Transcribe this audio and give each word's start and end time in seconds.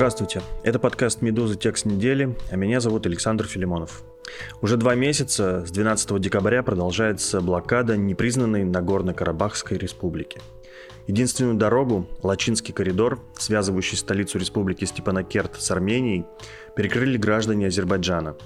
Здравствуйте, 0.00 0.40
это 0.62 0.78
подкаст 0.78 1.20
«Медуза. 1.20 1.56
Текст 1.56 1.84
недели», 1.84 2.34
а 2.50 2.56
меня 2.56 2.80
зовут 2.80 3.04
Александр 3.04 3.46
Филимонов. 3.46 4.02
Уже 4.62 4.78
два 4.78 4.94
месяца, 4.94 5.62
с 5.66 5.70
12 5.70 6.18
декабря, 6.18 6.62
продолжается 6.62 7.42
блокада 7.42 7.98
непризнанной 7.98 8.64
Нагорно-Карабахской 8.64 9.76
республики. 9.76 10.40
Единственную 11.06 11.56
дорогу, 11.56 12.08
Лачинский 12.22 12.72
коридор, 12.72 13.20
связывающий 13.36 13.98
столицу 13.98 14.38
республики 14.38 14.86
Степанакерт 14.86 15.60
с 15.60 15.70
Арменией, 15.70 16.24
перекрыли 16.74 17.18
граждане 17.18 17.66
Азербайджана. 17.66 18.36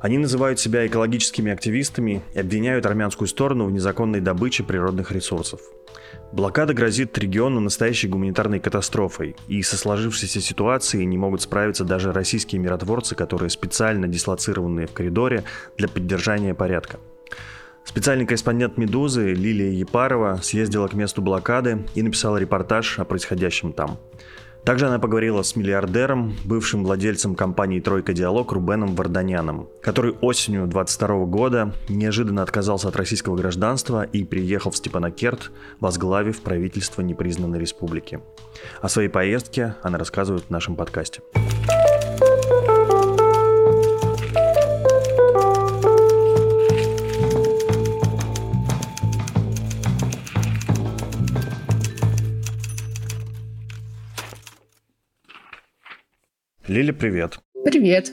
Они 0.00 0.18
называют 0.18 0.58
себя 0.58 0.84
экологическими 0.84 1.52
активистами 1.52 2.24
и 2.34 2.40
обвиняют 2.40 2.86
армянскую 2.86 3.28
сторону 3.28 3.66
в 3.66 3.70
незаконной 3.70 4.20
добыче 4.20 4.64
природных 4.64 5.12
ресурсов– 5.12 5.60
Блокада 6.30 6.74
грозит 6.74 7.16
региону 7.16 7.60
настоящей 7.60 8.06
гуманитарной 8.06 8.60
катастрофой, 8.60 9.34
и 9.48 9.62
со 9.62 9.78
сложившейся 9.78 10.40
ситуацией 10.40 11.06
не 11.06 11.16
могут 11.16 11.40
справиться 11.40 11.84
даже 11.84 12.12
российские 12.12 12.60
миротворцы, 12.60 13.14
которые 13.14 13.48
специально 13.48 14.06
дислоцированы 14.06 14.86
в 14.86 14.92
коридоре 14.92 15.44
для 15.78 15.88
поддержания 15.88 16.54
порядка. 16.54 17.00
Специальный 17.84 18.26
корреспондент 18.26 18.76
«Медузы» 18.76 19.32
Лилия 19.32 19.70
Епарова 19.70 20.40
съездила 20.42 20.88
к 20.88 20.92
месту 20.92 21.22
блокады 21.22 21.86
и 21.94 22.02
написала 22.02 22.36
репортаж 22.36 22.98
о 22.98 23.06
происходящем 23.06 23.72
там– 23.72 23.98
также 24.68 24.86
она 24.86 24.98
поговорила 24.98 25.40
с 25.40 25.56
миллиардером, 25.56 26.36
бывшим 26.44 26.84
владельцем 26.84 27.34
компании 27.34 27.80
«Тройка 27.80 28.12
Диалог» 28.12 28.52
Рубеном 28.52 28.94
Варданяном, 28.96 29.70
который 29.80 30.12
осенью 30.20 30.66
22 30.66 31.24
года 31.24 31.72
неожиданно 31.88 32.42
отказался 32.42 32.88
от 32.88 32.96
российского 32.96 33.34
гражданства 33.34 34.02
и 34.02 34.24
приехал 34.24 34.70
в 34.70 34.76
Степанакерт, 34.76 35.52
возглавив 35.80 36.42
правительство 36.42 37.00
непризнанной 37.00 37.58
республики. 37.58 38.20
О 38.82 38.90
своей 38.90 39.08
поездке 39.08 39.76
она 39.80 39.96
рассказывает 39.96 40.44
в 40.44 40.50
нашем 40.50 40.76
подкасте. 40.76 41.22
Лили, 56.78 56.92
привет. 56.92 57.40
Привет. 57.64 58.12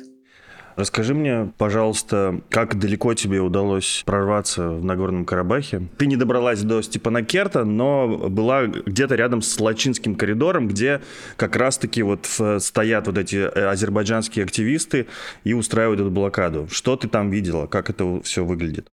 Расскажи 0.76 1.14
мне, 1.14 1.54
пожалуйста, 1.60 2.42
как 2.50 2.80
далеко 2.80 3.14
тебе 3.14 3.40
удалось 3.40 4.02
прорваться 4.08 4.70
в 4.70 4.84
Нагорном 4.84 5.24
Карабахе? 5.24 5.84
Ты 6.00 6.08
не 6.08 6.16
добралась 6.16 6.64
до 6.64 6.82
Степанакерта, 6.82 7.64
но 7.64 8.28
была 8.28 8.66
где-то 8.66 9.14
рядом 9.14 9.44
с 9.44 9.60
Лачинским 9.60 10.16
коридором, 10.16 10.68
где 10.68 11.02
как 11.38 11.56
раз-таки 11.56 12.02
вот 12.02 12.26
стоят 12.58 13.06
вот 13.06 13.20
эти 13.20 13.36
э, 13.36 13.68
азербайджанские 13.68 14.44
активисты 14.44 15.06
и 15.44 15.54
устраивают 15.54 16.02
эту 16.02 16.10
блокаду. 16.10 16.68
Что 16.72 16.96
ты 16.96 17.08
там 17.08 17.30
видела? 17.30 17.68
Как 17.68 17.92
это 17.92 18.20
все 18.24 18.44
выглядит? 18.44 18.88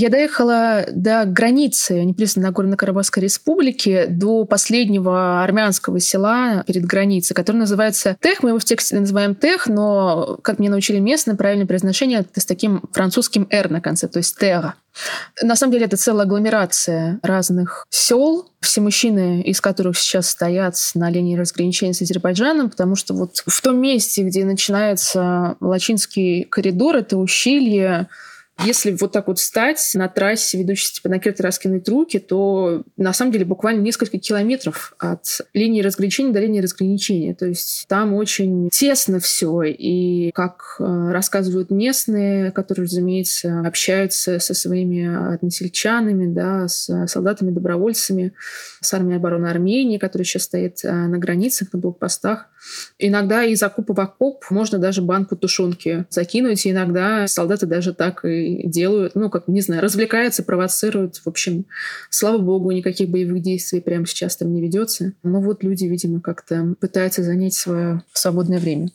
Я 0.00 0.10
доехала 0.10 0.86
до 0.92 1.24
границы 1.24 2.04
непосредственно 2.04 2.46
Нагорно-Карабахской 2.52 3.20
республики, 3.20 4.06
до 4.08 4.44
последнего 4.44 5.42
армянского 5.42 5.98
села 5.98 6.62
перед 6.68 6.84
границей, 6.84 7.34
который 7.34 7.56
называется 7.56 8.16
Тех. 8.20 8.44
Мы 8.44 8.50
его 8.50 8.60
в 8.60 8.64
тексте 8.64 8.96
называем 8.96 9.34
Тех, 9.34 9.66
но, 9.66 10.38
как 10.42 10.60
мне 10.60 10.70
научили 10.70 11.00
местные, 11.00 11.36
правильное 11.36 11.66
произношение 11.66 12.20
это 12.20 12.40
с 12.40 12.46
таким 12.46 12.82
французским 12.92 13.48
«р» 13.50 13.70
на 13.70 13.80
конце, 13.80 14.06
то 14.06 14.18
есть 14.18 14.38
Тега. 14.38 14.74
На 15.42 15.56
самом 15.56 15.72
деле 15.72 15.86
это 15.86 15.96
целая 15.96 16.26
агломерация 16.26 17.18
разных 17.24 17.84
сел, 17.90 18.48
все 18.60 18.80
мужчины 18.80 19.42
из 19.42 19.60
которых 19.60 19.98
сейчас 19.98 20.28
стоят 20.28 20.76
на 20.94 21.10
линии 21.10 21.36
разграничения 21.36 21.92
с 21.92 22.02
Азербайджаном, 22.02 22.70
потому 22.70 22.94
что 22.94 23.14
вот 23.14 23.42
в 23.44 23.60
том 23.62 23.80
месте, 23.80 24.22
где 24.22 24.44
начинается 24.44 25.56
Лачинский 25.58 26.44
коридор, 26.44 26.94
это 26.94 27.16
ущелье, 27.16 28.08
если 28.64 28.96
вот 28.98 29.12
так 29.12 29.28
вот 29.28 29.38
встать 29.38 29.90
на 29.94 30.08
трассе, 30.08 30.58
ведущей 30.58 30.86
Степанакерт, 30.86 31.38
и 31.40 31.42
раскинуть 31.42 31.88
руки, 31.88 32.18
то 32.18 32.82
на 32.96 33.12
самом 33.12 33.32
деле 33.32 33.44
буквально 33.44 33.80
несколько 33.82 34.18
километров 34.18 34.94
от 34.98 35.40
линии 35.54 35.80
разграничения 35.80 36.32
до 36.32 36.40
линии 36.40 36.60
разграничения. 36.60 37.34
То 37.34 37.46
есть 37.46 37.86
там 37.88 38.14
очень 38.14 38.68
тесно 38.70 39.20
все. 39.20 39.62
И 39.62 40.32
как 40.32 40.76
э, 40.80 41.10
рассказывают 41.12 41.70
местные, 41.70 42.50
которые, 42.50 42.84
разумеется, 42.84 43.62
общаются 43.64 44.38
со 44.40 44.54
своими 44.54 45.34
односельчанами, 45.34 46.32
да, 46.32 46.66
с 46.66 47.06
солдатами-добровольцами, 47.06 48.32
с 48.80 48.92
армией 48.92 49.16
обороны 49.16 49.46
Армении, 49.46 49.98
которая 49.98 50.24
сейчас 50.24 50.44
стоит 50.44 50.84
э, 50.84 50.90
на 50.90 51.18
границах, 51.18 51.72
на 51.72 51.78
блокпостах. 51.78 52.46
Иногда 52.98 53.44
из 53.44 53.62
окопа 53.62 53.94
в 53.94 54.00
окоп 54.00 54.44
можно 54.50 54.78
даже 54.78 55.00
банку 55.00 55.36
тушенки 55.36 56.06
закинуть, 56.10 56.66
и 56.66 56.70
иногда 56.70 57.26
солдаты 57.28 57.66
даже 57.66 57.94
так 57.94 58.24
и 58.24 58.47
делают, 58.64 59.14
ну, 59.14 59.30
как, 59.30 59.48
не 59.48 59.60
знаю, 59.60 59.82
развлекаются, 59.82 60.42
провоцируют. 60.42 61.16
В 61.16 61.26
общем, 61.26 61.66
слава 62.10 62.38
богу, 62.38 62.70
никаких 62.70 63.08
боевых 63.08 63.42
действий 63.42 63.80
прямо 63.80 64.06
сейчас 64.06 64.36
там 64.36 64.52
не 64.52 64.60
ведется. 64.60 65.12
Но 65.22 65.40
вот 65.40 65.62
люди, 65.62 65.84
видимо, 65.84 66.20
как-то 66.20 66.74
пытаются 66.80 67.22
занять 67.22 67.54
свое 67.54 68.02
свободное 68.12 68.58
время. 68.58 68.90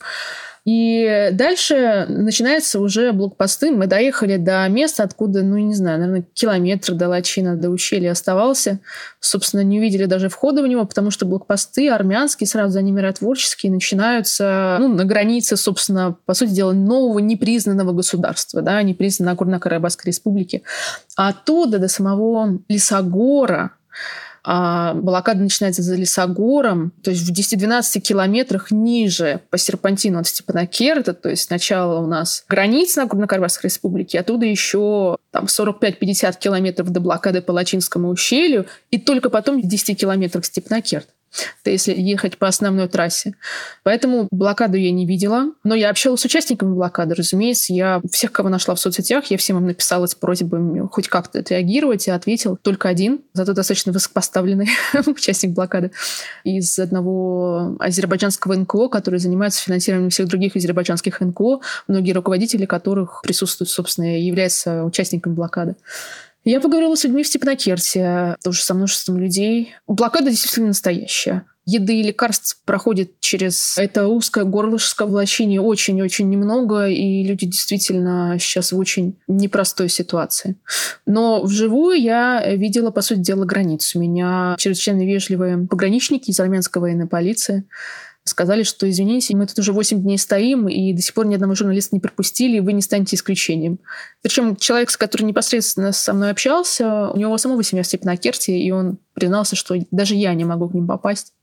И 0.66 1.29
дальше 1.34 2.06
начинается 2.07 2.79
уже 2.79 3.12
блокпосты. 3.12 3.72
Мы 3.72 3.88
доехали 3.88 4.38
до 4.38 4.66
места, 4.69 5.03
откуда, 5.03 5.44
ну, 5.44 5.57
не 5.57 5.74
знаю, 5.74 6.00
наверное, 6.00 6.25
километр 6.34 6.94
до 6.94 7.09
Лачина, 7.09 7.57
до 7.57 7.69
ущелья 7.69 8.12
оставался. 8.12 8.79
Собственно, 9.19 9.62
не 9.62 9.79
увидели 9.79 10.06
даже 10.06 10.29
входа 10.29 10.63
в 10.63 10.68
него, 10.68 10.85
потому 10.85 11.12
что 11.12 11.25
блокпосты 11.25 11.90
армянские, 11.90 12.47
сразу 12.47 12.72
за 12.72 12.81
ними 12.81 12.97
миротворческие, 12.97 13.74
начинаются 13.74 14.78
ну, 14.79 14.88
на 14.88 15.03
границе, 15.03 15.57
собственно, 15.57 16.16
по 16.25 16.34
сути 16.34 16.51
дела, 16.51 16.72
нового 16.72 17.19
непризнанного 17.19 17.91
государства, 17.91 18.62
да, 18.62 18.81
непризнанной 18.84 19.34
Нагорно-Карабахской 19.34 20.07
республики. 20.07 20.63
А 21.18 21.30
оттуда 21.30 21.78
до 21.78 21.90
самого 21.90 22.59
Лисогора 22.69 23.72
а 24.43 24.93
блокада 24.93 25.41
начинается 25.41 25.81
за 25.81 25.95
Лесогором, 25.95 26.91
то 27.01 27.11
есть 27.11 27.27
в 27.27 27.31
10-12 27.31 27.99
километрах 28.01 28.71
ниже 28.71 29.41
по 29.49 29.57
серпантину 29.57 30.19
от 30.19 30.27
Степанакерта, 30.27 31.13
то 31.13 31.29
есть 31.29 31.43
сначала 31.43 31.99
у 31.99 32.07
нас 32.07 32.43
граница 32.49 33.01
Нагорно-Карабахской 33.01 33.67
республики, 33.67 34.17
оттуда 34.17 34.45
еще 34.45 35.17
там 35.31 35.45
45-50 35.45 36.37
километров 36.39 36.89
до 36.89 36.99
блокады 36.99 37.41
по 37.41 37.51
Лачинскому 37.51 38.09
ущелью, 38.09 38.65
и 38.91 38.99
только 38.99 39.29
потом 39.29 39.61
в 39.61 39.67
10 39.67 39.99
километрах 39.99 40.45
Степанакерт. 40.45 41.07
Это 41.61 41.71
если 41.71 41.94
ехать 41.94 42.38
по 42.38 42.47
основной 42.47 42.88
трассе. 42.88 43.35
Поэтому 43.83 44.27
блокаду 44.31 44.77
я 44.77 44.91
не 44.91 45.05
видела. 45.05 45.51
Но 45.63 45.75
я 45.75 45.89
общалась 45.89 46.21
с 46.21 46.25
участниками 46.25 46.73
блокады, 46.73 47.16
разумеется. 47.16 47.73
Я 47.73 48.01
всех, 48.11 48.31
кого 48.31 48.49
нашла 48.49 48.75
в 48.75 48.79
соцсетях, 48.79 49.25
я 49.25 49.38
всем 49.38 49.57
им 49.57 49.67
написала 49.67 50.05
с 50.05 50.16
просьбой 50.16 50.88
хоть 50.91 51.07
как-то 51.07 51.39
отреагировать, 51.39 52.07
и 52.07 52.11
ответил 52.11 52.57
только 52.61 52.89
один, 52.89 53.21
зато 53.33 53.53
достаточно 53.53 53.91
высокопоставленный 53.91 54.69
участник 55.05 55.53
блокады 55.53 55.91
из 56.44 56.77
одного 56.79 57.75
азербайджанского 57.79 58.55
НКО, 58.55 58.89
который 58.89 59.19
занимается 59.19 59.61
финансированием 59.61 60.09
всех 60.09 60.27
других 60.27 60.55
азербайджанских 60.55 61.19
НКО, 61.19 61.59
многие 61.88 62.11
руководители 62.11 62.65
которых 62.65 63.21
присутствуют, 63.23 63.69
собственно, 63.69 64.19
являются 64.19 64.83
участниками 64.83 65.33
блокады. 65.33 65.75
Я 66.43 66.59
поговорила 66.59 66.95
с 66.95 67.03
людьми 67.05 67.23
в 67.23 67.27
Степнокерте, 67.27 68.37
тоже 68.43 68.61
со 68.61 68.73
множеством 68.73 69.17
людей. 69.17 69.73
Блокада 69.87 70.29
действительно 70.29 70.67
настоящая. 70.67 71.45
Еды 71.65 72.01
и 72.01 72.03
лекарств 72.03 72.61
проходит 72.65 73.21
через 73.21 73.77
это 73.77 74.09
узкое 74.09 74.44
горлышко 74.44 75.06
лощине 75.06 75.62
очень-очень 75.62 76.29
немного, 76.29 76.89
и 76.89 77.23
люди 77.23 77.45
действительно 77.45 78.35
сейчас 78.38 78.73
в 78.73 78.77
очень 78.77 79.18
непростой 79.29 79.88
ситуации. 79.88 80.57
Но 81.06 81.41
вживую 81.41 82.01
я 82.01 82.53
видела, 82.56 82.91
по 82.91 83.01
сути 83.01 83.19
дела, 83.19 83.45
границу. 83.45 83.97
Меня 84.00 84.57
чрезвычайно 84.59 85.06
вежливые 85.06 85.65
пограничники 85.65 86.31
из 86.31 86.39
армянской 86.41 86.81
военной 86.81 87.07
полиции 87.07 87.65
сказали, 88.25 88.63
что 88.63 88.89
извините, 88.89 89.35
мы 89.35 89.47
тут 89.47 89.59
уже 89.59 89.73
8 89.73 90.01
дней 90.01 90.17
стоим, 90.17 90.67
и 90.67 90.93
до 90.93 91.01
сих 91.01 91.13
пор 91.13 91.25
ни 91.25 91.35
одного 91.35 91.55
журналиста 91.55 91.95
не 91.95 91.99
пропустили, 91.99 92.57
и 92.57 92.61
вы 92.61 92.73
не 92.73 92.81
станете 92.81 93.15
исключением. 93.15 93.79
Причем 94.21 94.55
человек, 94.55 94.89
с 94.89 94.97
которым 94.97 95.27
непосредственно 95.27 95.91
со 95.91 96.13
мной 96.13 96.31
общался, 96.31 97.09
у 97.09 97.17
него 97.17 97.37
самого 97.37 97.63
семья 97.63 97.83
в 97.83 97.87
Степанакерте, 97.87 98.57
и 98.57 98.71
он 98.71 98.97
признался, 99.13 99.55
что 99.55 99.75
даже 99.91 100.15
я 100.15 100.33
не 100.33 100.45
могу 100.45 100.69
к 100.69 100.73
ним 100.73 100.87
попасть. 100.87 101.33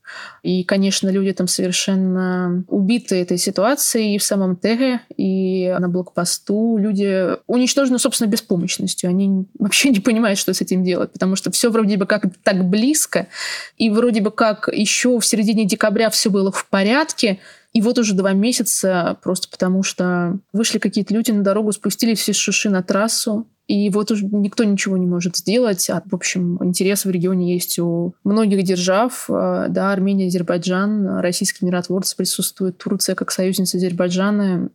И, 0.43 0.65
конечно, 0.65 1.09
люди 1.09 1.33
там 1.33 1.47
совершенно 1.49 2.65
убиты 2.69 3.17
этой 3.17 3.39
ситуацией 3.39 4.15
и 4.15 4.19
в 4.19 4.23
самом 4.23 4.57
Теге, 4.57 5.01
и 5.17 5.75
на 5.79 5.89
блокпосту. 5.89 6.77
Люди 6.79 7.37
уничтожены, 7.47 7.99
собственно, 7.99 8.29
беспомощностью. 8.29 9.11
Они 9.11 9.47
вообще 9.59 9.91
не 9.91 10.01
понимают, 10.01 10.39
что 10.39 10.55
с 10.55 10.61
этим 10.61 10.83
делать, 10.83 11.13
потому 11.13 11.37
что 11.37 11.51
все 11.51 11.71
вроде 11.71 11.97
бы 11.97 12.07
как 12.07 12.25
так 12.43 12.65
близко, 12.65 13.29
и 13.77 13.91
вроде 13.91 14.21
бы 14.21 14.31
как 14.31 14.69
еще 14.73 15.19
в 15.19 15.27
середине 15.27 15.67
декабря 15.67 16.11
все 16.11 16.31
было 16.31 16.51
в 16.51 16.67
порядке, 16.67 17.39
и 17.73 17.83
вот 17.83 17.99
уже 17.99 18.15
два 18.15 18.33
месяца 18.33 19.17
просто 19.23 19.49
потому, 19.49 19.83
что 19.83 20.39
вышли 20.53 20.79
какие-то 20.79 21.15
люди 21.15 21.31
на 21.31 21.43
дорогу, 21.43 21.71
спустили 21.73 22.15
все 22.15 22.33
шиши 22.33 22.69
на 22.69 22.83
трассу, 22.83 23.47
и 23.71 23.89
вот 23.89 24.11
уже 24.11 24.27
никто 24.27 24.65
ничего 24.65 24.97
не 24.97 25.07
может 25.07 25.37
сделать. 25.37 25.89
А, 25.91 26.03
в 26.05 26.13
общем, 26.13 26.59
интерес 26.61 27.05
в 27.05 27.11
регионе 27.11 27.55
есть 27.55 27.79
у 27.79 28.15
многих 28.25 28.65
держав. 28.65 29.27
А, 29.31 29.69
да, 29.69 29.93
Армения, 29.93 30.27
Азербайджан, 30.27 31.21
российские 31.21 31.69
миротворцы 31.69 32.17
присутствуют, 32.17 32.79
Турция 32.79 33.15
как 33.15 33.31
союзница 33.31 33.77
Азербайджана. 33.77 34.71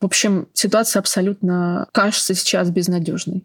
В 0.00 0.06
общем, 0.06 0.48
ситуация 0.54 1.00
абсолютно 1.00 1.86
кажется 1.92 2.34
сейчас 2.34 2.70
безнадежной. 2.70 3.44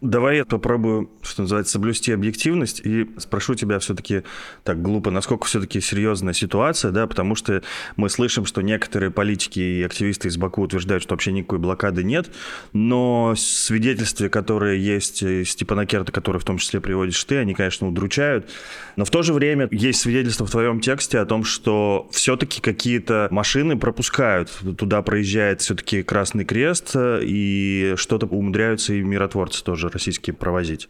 Давай 0.00 0.36
я 0.36 0.44
попробую, 0.44 1.10
что 1.22 1.42
называется, 1.42 1.72
соблюсти 1.72 2.12
объективность 2.12 2.82
и 2.84 3.08
спрошу 3.16 3.54
тебя 3.54 3.78
все-таки 3.78 4.22
так 4.62 4.82
глупо, 4.82 5.10
насколько 5.10 5.46
все-таки 5.46 5.80
серьезная 5.80 6.34
ситуация, 6.34 6.90
да, 6.90 7.06
потому 7.06 7.34
что 7.34 7.62
мы 7.96 8.10
слышим, 8.10 8.44
что 8.44 8.60
некоторые 8.60 9.10
политики 9.10 9.60
и 9.60 9.82
активисты 9.82 10.28
из 10.28 10.36
Баку 10.36 10.62
утверждают, 10.62 11.02
что 11.02 11.14
вообще 11.14 11.32
никакой 11.32 11.58
блокады 11.58 12.04
нет, 12.04 12.30
но 12.74 13.34
свидетельства, 13.36 14.28
которые 14.28 14.84
есть 14.84 15.22
из 15.22 15.50
Степанакерта, 15.50 16.12
которые 16.12 16.40
в 16.40 16.44
том 16.44 16.58
числе 16.58 16.80
приводишь 16.80 17.22
ты, 17.24 17.38
они, 17.38 17.54
конечно, 17.54 17.88
удручают, 17.88 18.50
но 18.96 19.06
в 19.06 19.10
то 19.10 19.22
же 19.22 19.32
время 19.32 19.68
есть 19.70 20.00
свидетельства 20.00 20.46
в 20.46 20.50
твоем 20.50 20.80
тексте 20.80 21.18
о 21.18 21.24
том, 21.24 21.44
что 21.44 22.08
все-таки 22.12 22.60
какие-то 22.60 23.28
машины 23.30 23.78
пропускают, 23.78 24.50
туда 24.76 25.00
проезжает 25.00 25.62
все-таки 25.62 26.02
Красный 26.02 26.44
Крест, 26.44 26.94
и 26.94 27.94
что-то 27.96 28.26
умудряются 28.26 28.92
и 28.92 29.00
миротворцы 29.00 29.53
придется 29.54 29.64
тоже 29.64 29.88
российские 29.88 30.34
провозить. 30.34 30.88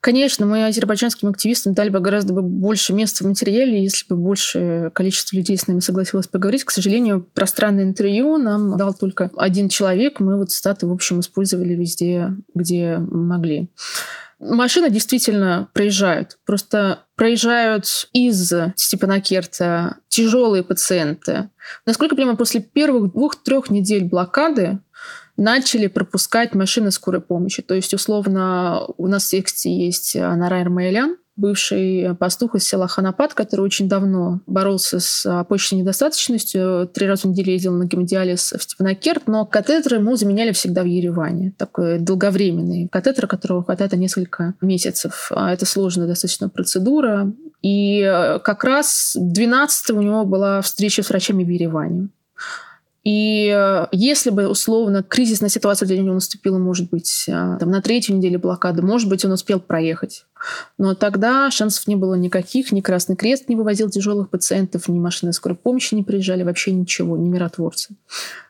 Конечно, 0.00 0.46
мы 0.46 0.66
азербайджанским 0.66 1.28
активистам 1.28 1.74
дали 1.74 1.90
бы 1.90 2.00
гораздо 2.00 2.32
больше 2.34 2.92
места 2.92 3.24
в 3.24 3.26
материале, 3.28 3.82
если 3.82 4.06
бы 4.08 4.16
больше 4.16 4.90
количество 4.94 5.36
людей 5.36 5.56
с 5.56 5.66
нами 5.66 5.80
согласилось 5.80 6.26
поговорить. 6.26 6.64
К 6.64 6.70
сожалению, 6.70 7.26
пространное 7.34 7.84
интервью 7.84 8.38
нам 8.38 8.76
дал 8.76 8.94
только 8.94 9.30
один 9.36 9.68
человек. 9.68 10.20
Мы 10.20 10.36
вот 10.38 10.50
статы, 10.50 10.86
в 10.86 10.92
общем, 10.92 11.20
использовали 11.20 11.74
везде, 11.74 12.32
где 12.54 12.98
могли. 12.98 13.70
Машины 14.38 14.90
действительно 14.90 15.68
проезжают. 15.72 16.38
Просто 16.44 17.04
проезжают 17.16 17.86
из 18.12 18.52
Степанакерта 18.76 19.96
тяжелые 20.08 20.62
пациенты. 20.62 21.48
Насколько 21.86 22.14
я 22.14 22.16
понимаю, 22.16 22.36
после 22.36 22.60
первых 22.60 23.12
двух-трех 23.12 23.70
недель 23.70 24.04
блокады 24.04 24.80
начали 25.36 25.86
пропускать 25.86 26.54
машины 26.54 26.90
скорой 26.90 27.20
помощи. 27.20 27.62
То 27.62 27.74
есть, 27.74 27.92
условно, 27.94 28.86
у 28.96 29.06
нас 29.06 29.26
в 29.26 29.30
тексте 29.30 29.70
есть 29.70 30.16
Анарайр 30.16 30.70
Майлян, 30.70 31.16
бывший 31.36 32.14
пастух 32.14 32.54
из 32.54 32.66
села 32.66 32.88
Ханапат, 32.88 33.34
который 33.34 33.60
очень 33.60 33.90
давно 33.90 34.40
боролся 34.46 35.00
с 35.00 35.44
почечной 35.46 35.80
недостаточностью, 35.80 36.90
три 36.92 37.06
раза 37.06 37.28
в 37.28 37.30
неделю 37.32 37.52
ездил 37.52 37.74
на 37.74 37.84
гемодиализ 37.84 38.54
в 38.54 38.62
Степанакерт, 38.62 39.26
но 39.26 39.44
катетеры 39.44 39.96
ему 39.96 40.16
заменяли 40.16 40.52
всегда 40.52 40.82
в 40.82 40.86
Ереване. 40.86 41.52
Такой 41.58 41.98
долговременный 41.98 42.88
катетер, 42.88 43.26
которого 43.26 43.62
хватает 43.62 43.92
на 43.92 43.96
несколько 43.96 44.54
месяцев. 44.62 45.30
А 45.30 45.52
это 45.52 45.66
сложная 45.66 46.06
достаточно 46.06 46.48
процедура. 46.48 47.30
И 47.60 48.02
как 48.42 48.64
раз 48.64 49.12
12 49.14 49.90
у 49.90 50.00
него 50.00 50.24
была 50.24 50.62
встреча 50.62 51.02
с 51.02 51.10
врачами 51.10 51.44
в 51.44 51.48
Ереване. 51.50 52.08
И 53.06 53.54
э, 53.56 53.86
если 53.92 54.30
бы, 54.30 54.48
условно, 54.48 55.04
кризисная 55.04 55.48
ситуация 55.48 55.86
для 55.86 55.98
него 55.98 56.14
наступила, 56.14 56.58
может 56.58 56.90
быть, 56.90 57.26
э, 57.28 57.56
там, 57.60 57.70
на 57.70 57.80
третью 57.80 58.16
неделю 58.16 58.40
блокады, 58.40 58.82
может 58.82 59.08
быть, 59.08 59.24
он 59.24 59.30
успел 59.30 59.60
проехать. 59.60 60.26
Но 60.76 60.96
тогда 60.96 61.48
шансов 61.52 61.86
не 61.86 61.94
было 61.94 62.14
никаких. 62.14 62.72
Ни 62.72 62.80
Красный 62.80 63.14
Крест 63.14 63.48
не 63.48 63.54
вывозил 63.54 63.90
тяжелых 63.90 64.28
пациентов, 64.28 64.88
ни 64.88 64.98
машины 64.98 65.32
скорой 65.32 65.54
помощи 65.54 65.94
не 65.94 66.02
приезжали, 66.02 66.42
вообще 66.42 66.72
ничего, 66.72 67.16
ни 67.16 67.28
миротворцы. 67.28 67.94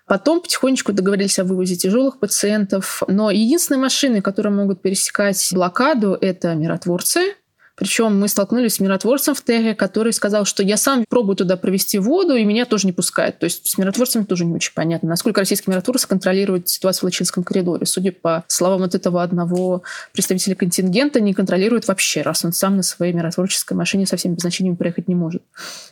Потом 0.06 0.41
потихонечку 0.41 0.94
договорились 0.94 1.38
о 1.38 1.44
вывозе 1.44 1.76
тяжелых 1.76 2.19
пациентов. 2.19 3.03
Но 3.08 3.31
единственные 3.31 3.82
машины, 3.82 4.23
которые 4.23 4.55
могут 4.55 4.81
пересекать 4.81 5.47
блокаду, 5.53 6.17
это 6.19 6.55
миротворцы, 6.55 7.35
причем 7.76 8.19
мы 8.19 8.28
столкнулись 8.28 8.75
с 8.75 8.81
миротворцем 8.81 9.34
в 9.34 9.44
Теге, 9.44 9.75
который 9.75 10.12
сказал, 10.12 10.46
что 10.46 10.62
я 10.62 10.76
сам 10.76 11.05
пробую 11.08 11.37
туда 11.37 11.56
провести 11.56 11.99
воду, 11.99 12.34
и 12.34 12.44
меня 12.44 12.64
тоже 12.64 12.87
не 12.87 12.93
пускают. 12.93 13.38
То 13.38 13.44
есть 13.44 13.67
с 13.67 13.78
миротворцами 13.78 14.25
тоже 14.25 14.44
не 14.44 14.55
очень 14.55 14.73
понятно, 14.75 15.08
насколько 15.08 15.40
российские 15.40 15.73
миротворцы 15.73 16.08
контролируют 16.08 16.69
ситуацию 16.69 17.02
в 17.02 17.05
Лачинском 17.05 17.44
коридоре. 17.44 17.84
Судя 17.84 18.12
по 18.12 18.44
словам 18.49 18.81
вот 18.81 18.94
этого 18.94 19.23
одного 19.23 19.82
представителя 20.12 20.55
контингента, 20.55 21.20
не 21.20 21.34
контролирует 21.34 21.87
вообще, 21.87 22.23
раз 22.23 22.44
он 22.44 22.52
сам 22.52 22.76
на 22.76 22.82
своей 22.82 23.12
миротворческой 23.12 23.76
машине 23.76 24.06
со 24.06 24.17
всеми 24.17 24.32
обозначениями 24.32 24.76
проехать 24.76 25.08
не 25.08 25.14
может. 25.14 25.43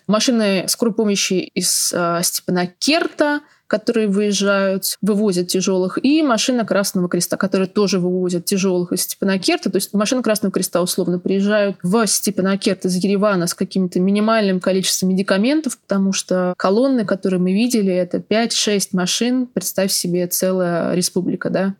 Машины 0.06 0.64
скорой 0.68 0.94
помощи 0.94 1.34
из 1.34 1.92
э, 1.94 2.20
Степана 2.22 2.66
Керта 2.66 3.40
которые 3.66 4.08
выезжают, 4.08 4.96
вывозят 5.00 5.48
тяжелых, 5.48 5.98
и 6.02 6.22
машина 6.22 6.64
Красного 6.64 7.08
Креста, 7.08 7.36
которые 7.36 7.68
тоже 7.68 7.98
вывозят 7.98 8.44
тяжелых 8.44 8.92
из 8.92 9.02
Степанакерта. 9.02 9.70
То 9.70 9.76
есть 9.76 9.92
машина 9.94 10.22
Красного 10.22 10.52
Креста 10.52 10.82
условно 10.82 11.18
приезжают 11.18 11.76
в 11.82 12.06
Степанакерт 12.06 12.84
из 12.84 12.96
Еревана 12.96 13.46
с 13.46 13.54
каким-то 13.54 14.00
минимальным 14.00 14.60
количеством 14.60 15.10
медикаментов, 15.10 15.78
потому 15.78 16.12
что 16.12 16.54
колонны, 16.56 17.04
которые 17.04 17.40
мы 17.40 17.52
видели, 17.52 17.92
это 17.92 18.18
5-6 18.18 18.88
машин, 18.92 19.46
представь 19.46 19.92
себе, 19.92 20.26
целая 20.26 20.94
республика, 20.94 21.50
да, 21.50 21.74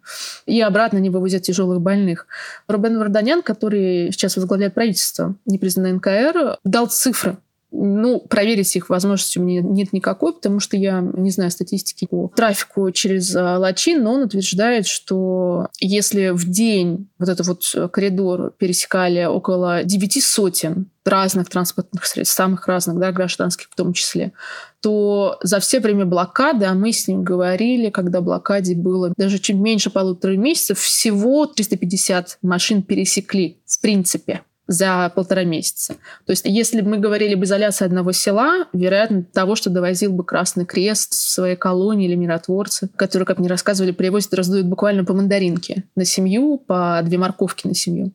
и 0.47 0.61
обратно 0.61 0.99
они 0.99 1.11
вывозят 1.11 1.43
тяжелых 1.43 1.81
больных. 1.81 2.27
Рубен 2.69 2.99
Варданян, 2.99 3.43
который 3.43 4.11
сейчас 4.13 4.37
возглавляет 4.37 4.75
правительство, 4.75 5.35
не 5.47 5.59
признанное 5.59 5.93
НКР, 5.95 6.59
дал 6.65 6.87
цифры 6.87 7.37
ну, 7.75 8.21
проверить 8.21 8.76
их 8.76 8.88
возможности 8.88 9.38
у 9.38 9.43
меня 9.43 9.61
нет 9.61 9.93
никакой, 9.93 10.32
потому 10.32 10.61
что 10.61 10.76
я 10.76 11.00
не 11.00 11.31
знаю 11.31 11.50
статистики 11.50 12.06
по 12.09 12.31
трафику 12.35 12.91
через 12.93 13.35
а, 13.35 13.59
Лачин, 13.59 14.03
но 14.03 14.15
он 14.15 14.23
утверждает, 14.23 14.87
что 14.87 15.69
если 15.81 16.29
в 16.29 16.49
день 16.49 17.09
вот 17.19 17.29
этот 17.29 17.47
вот 17.47 17.91
коридор 17.93 18.53
пересекали 18.56 19.25
около 19.25 19.82
девяти 19.85 20.21
сотен 20.21 20.87
разных 21.05 21.50
транспортных 21.50 22.06
средств, 22.06 22.37
самых 22.37 22.67
разных, 22.67 22.99
да, 22.99 23.12
гражданских 23.12 23.69
в 23.71 23.75
том 23.75 23.93
числе, 23.93 24.32
то 24.81 25.38
за 25.43 25.61
все 25.61 25.81
время 25.81 26.06
блокады, 26.06 26.67
а 26.67 26.75
мы 26.75 26.93
с 26.93 27.09
ним 27.09 27.25
говорили, 27.25 27.91
когда 27.91 28.21
блокаде 28.21 28.75
было 28.75 29.12
даже 29.17 29.38
чуть 29.38 29.56
меньше 29.56 29.91
полутора 29.91 30.37
месяцев, 30.37 30.79
всего 30.79 31.47
350 31.47 32.38
машин 32.43 32.82
пересекли 32.82 33.59
в 33.67 33.81
принципе 33.81 34.43
за 34.66 35.12
полтора 35.14 35.44
месяца. 35.44 35.94
То 36.26 36.31
есть, 36.31 36.44
если 36.46 36.81
бы 36.81 36.90
мы 36.90 36.99
говорили 36.99 37.34
об 37.34 37.44
изоляции 37.44 37.84
одного 37.84 38.12
села, 38.12 38.66
вероятно, 38.72 39.22
того, 39.22 39.56
что 39.56 39.70
довозил 39.70 40.12
бы 40.12 40.25
Красный 40.25 40.64
Крест 40.64 41.12
в 41.12 41.30
своей 41.30 41.56
колонии 41.56 42.09
или 42.09 42.14
миротворцы, 42.14 42.88
которые, 42.97 43.26
как 43.26 43.38
мне 43.38 43.49
рассказывали, 43.49 43.92
привозят 43.92 44.35
раздают 44.35 44.66
буквально 44.66 45.04
по 45.04 45.12
мандаринке 45.12 45.85
на 45.97 46.04
семью, 46.04 46.59
по 46.59 47.00
две 47.04 47.18
морковки 47.18 47.66
на 47.66 47.75
семью. 47.75 48.12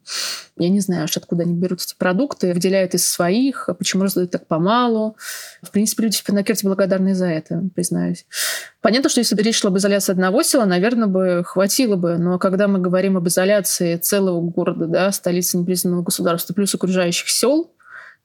Я 0.57 0.69
не 0.69 0.81
знаю 0.81 1.07
откуда 1.15 1.43
они 1.43 1.53
берут 1.53 1.81
эти 1.81 1.95
продукты, 1.97 2.53
выделяют 2.53 2.93
из 2.93 3.07
своих, 3.07 3.69
а 3.69 3.73
почему 3.73 4.03
раздают 4.03 4.31
так 4.31 4.47
помалу. 4.47 5.15
В 5.61 5.71
принципе, 5.71 6.03
люди 6.03 6.17
в 6.17 6.23
Пинокерте 6.23 6.67
благодарны 6.67 7.15
за 7.15 7.27
это, 7.27 7.63
признаюсь. 7.75 8.25
Понятно, 8.81 9.09
что 9.09 9.19
если 9.19 9.35
бы 9.35 9.41
речь 9.41 9.59
шла 9.59 9.69
об 9.69 9.77
изоляции 9.77 10.11
одного 10.11 10.41
села, 10.43 10.65
наверное, 10.65 11.07
бы 11.07 11.43
хватило 11.45 11.95
бы. 11.95 12.17
Но 12.17 12.39
когда 12.39 12.67
мы 12.67 12.79
говорим 12.79 13.17
об 13.17 13.27
изоляции 13.27 13.97
целого 13.97 14.41
города, 14.41 14.87
да, 14.87 15.11
столицы 15.11 15.57
непризнанного 15.57 16.03
государства, 16.03 16.38
плюс 16.53 16.73
окружающих 16.75 17.29
сел, 17.29 17.73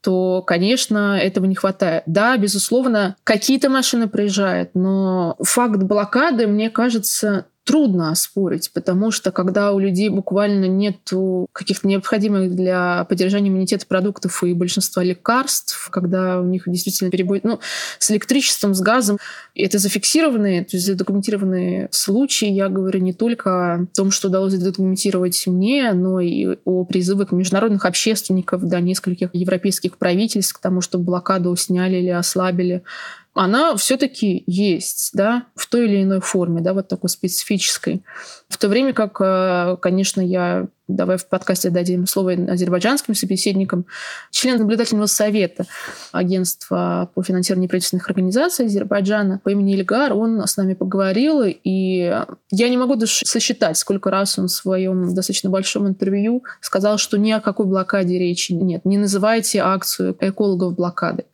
то, 0.01 0.43
конечно, 0.43 1.17
этого 1.17 1.45
не 1.45 1.55
хватает. 1.55 2.03
Да, 2.05 2.37
безусловно, 2.37 3.15
какие-то 3.23 3.69
машины 3.69 4.07
проезжают, 4.07 4.71
но 4.75 5.35
факт 5.41 5.81
блокады, 5.81 6.45
мне 6.45 6.69
кажется, 6.69 7.47
трудно 7.65 8.11
оспорить, 8.11 8.71
потому 8.73 9.09
что 9.09 9.31
когда 9.31 9.73
у 9.73 9.79
людей 9.79 10.09
буквально 10.09 10.65
нет 10.65 10.97
каких-то 11.51 11.87
необходимых 11.87 12.55
для 12.55 13.05
поддержания 13.05 13.49
иммунитета 13.49 13.87
продуктов 13.87 14.43
и 14.43 14.53
большинства 14.53 15.03
лекарств, 15.03 15.89
когда 15.91 16.39
у 16.39 16.45
них 16.45 16.63
действительно 16.67 17.09
перебой 17.09 17.41
ну, 17.43 17.59
с 17.97 18.11
электричеством, 18.11 18.75
с 18.75 18.81
газом, 18.81 19.17
это 19.55 19.79
зафиксированные, 19.79 20.63
то 20.63 20.77
есть 20.77 20.85
задокументированные 20.85 21.89
случаи. 21.91 22.49
Я 22.49 22.69
говорю 22.69 22.99
не 22.99 23.13
только 23.13 23.73
о 23.73 23.85
том, 23.95 24.11
что 24.11 24.27
удалось 24.27 24.53
задокументировать 24.53 25.47
мне, 25.47 25.91
но 25.93 26.19
и 26.19 26.57
о 26.65 26.85
призывах 26.85 27.31
международных 27.31 27.85
общественников 27.85 28.63
до 28.63 28.79
нескольких 28.79 29.29
европейских 29.33 29.97
правительств 29.97 30.53
к 30.53 30.61
тому, 30.61 30.81
чтобы 30.81 31.05
блокаду 31.05 31.55
сняли 31.55 31.95
или 31.95 32.09
ослабили 32.09 32.83
она 33.35 33.75
все-таки 33.75 34.43
есть, 34.47 35.11
да, 35.13 35.45
в 35.55 35.67
той 35.67 35.85
или 35.85 36.03
иной 36.03 36.21
форме, 36.21 36.61
да, 36.61 36.73
вот 36.73 36.87
такой 36.87 37.09
специфической. 37.09 38.03
В 38.47 38.57
то 38.57 38.69
время 38.69 38.93
как, 38.93 39.19
э, 39.19 39.77
конечно, 39.81 40.21
я 40.21 40.67
давай 40.87 41.17
в 41.17 41.27
подкасте 41.27 41.69
дадим 41.69 42.07
слово 42.07 42.33
азербайджанским 42.33 43.15
собеседникам, 43.15 43.85
член 44.31 44.59
наблюдательного 44.59 45.07
совета 45.07 45.65
агентства 46.11 47.09
по 47.13 47.23
финансированию 47.23 47.69
правительственных 47.69 48.09
организаций 48.09 48.65
Азербайджана 48.65 49.39
по 49.43 49.49
имени 49.49 49.73
Ильгар, 49.73 50.13
он 50.13 50.41
с 50.45 50.57
нами 50.57 50.73
поговорил, 50.73 51.43
и 51.43 52.25
я 52.51 52.69
не 52.69 52.77
могу 52.77 52.95
даже 52.95 53.13
сосчитать, 53.25 53.77
сколько 53.77 54.09
раз 54.09 54.37
он 54.37 54.47
в 54.47 54.51
своем 54.51 55.13
достаточно 55.13 55.49
большом 55.49 55.87
интервью 55.87 56.43
сказал, 56.61 56.97
что 56.97 57.17
ни 57.17 57.31
о 57.31 57.39
какой 57.39 57.65
блокаде 57.65 58.19
речи 58.19 58.51
нет. 58.51 58.85
Не 58.85 58.97
называйте 58.97 59.59
акцию 59.59 60.15
экологов 60.19 60.75
блокады. 60.75 61.25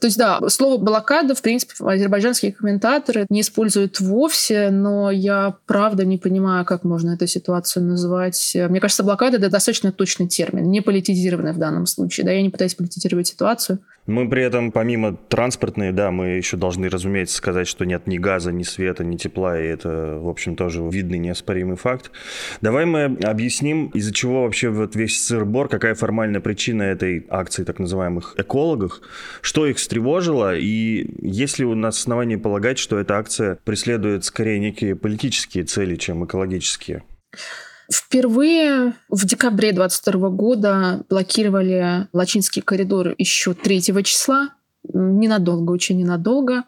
То 0.00 0.06
есть, 0.06 0.18
да, 0.18 0.40
слово 0.48 0.78
«блокада», 0.78 1.36
в 1.36 1.42
принципе, 1.42 1.74
азербайджанские 1.78 2.50
комментаторы 2.52 3.24
не 3.28 3.42
используют 3.42 4.00
вовсе, 4.00 4.70
но 4.70 5.12
я 5.12 5.54
правда 5.66 6.04
не 6.04 6.18
понимаю, 6.18 6.64
как 6.64 6.82
можно 6.82 7.12
эту 7.12 7.28
ситуацию 7.28 7.84
называть. 7.84 8.56
Мне 8.68 8.80
кажется, 8.82 9.02
блокада— 9.02 9.36
это 9.38 9.48
достаточно 9.48 9.92
точный 9.92 10.28
термин, 10.28 10.70
не 10.70 10.82
политизированный 10.82 11.52
в 11.52 11.58
данном 11.58 11.86
случае. 11.86 12.26
Да, 12.26 12.32
я 12.32 12.42
не 12.42 12.50
пытаюсь 12.50 12.74
политизировать 12.74 13.28
ситуацию. 13.28 13.78
Мы 14.06 14.28
при 14.28 14.42
этом, 14.42 14.72
помимо 14.72 15.16
транспортной, 15.16 15.92
да, 15.92 16.10
мы 16.10 16.30
еще 16.30 16.56
должны, 16.56 16.88
разумеется, 16.88 17.36
сказать, 17.36 17.68
что 17.68 17.84
нет 17.84 18.08
ни 18.08 18.18
газа, 18.18 18.50
ни 18.50 18.64
света, 18.64 19.04
ни 19.04 19.16
тепла, 19.16 19.60
и 19.60 19.64
это, 19.64 20.18
в 20.18 20.28
общем, 20.28 20.56
тоже 20.56 20.82
видный 20.82 21.18
неоспоримый 21.18 21.76
факт. 21.76 22.10
Давай 22.60 22.84
мы 22.84 23.04
объясним, 23.22 23.86
из-за 23.94 24.12
чего 24.12 24.42
вообще 24.42 24.70
вот 24.70 24.96
весь 24.96 25.24
сыр-бор, 25.24 25.68
какая 25.68 25.94
формальная 25.94 26.40
причина 26.40 26.82
этой 26.82 27.24
акции 27.30 27.62
так 27.62 27.78
называемых 27.78 28.34
экологов, 28.36 29.00
что 29.40 29.66
их 29.66 29.76
встревожило, 29.76 30.56
и 30.56 31.06
есть 31.24 31.60
ли 31.60 31.64
у 31.64 31.76
нас 31.76 31.96
основания 31.98 32.38
полагать, 32.38 32.78
что 32.78 32.98
эта 32.98 33.16
акция 33.16 33.58
преследует 33.64 34.24
скорее 34.24 34.58
некие 34.58 34.96
политические 34.96 35.62
цели, 35.62 35.94
чем 35.94 36.24
экологические? 36.24 37.04
Впервые 37.92 38.94
в 39.10 39.26
декабре 39.26 39.72
22 39.72 40.30
года 40.30 41.02
блокировали 41.10 42.08
Лачинский 42.14 42.62
коридор 42.62 43.14
еще 43.18 43.52
3 43.52 43.82
числа. 44.02 44.48
Ненадолго, 44.94 45.72
очень 45.72 45.98
ненадолго. 45.98 46.64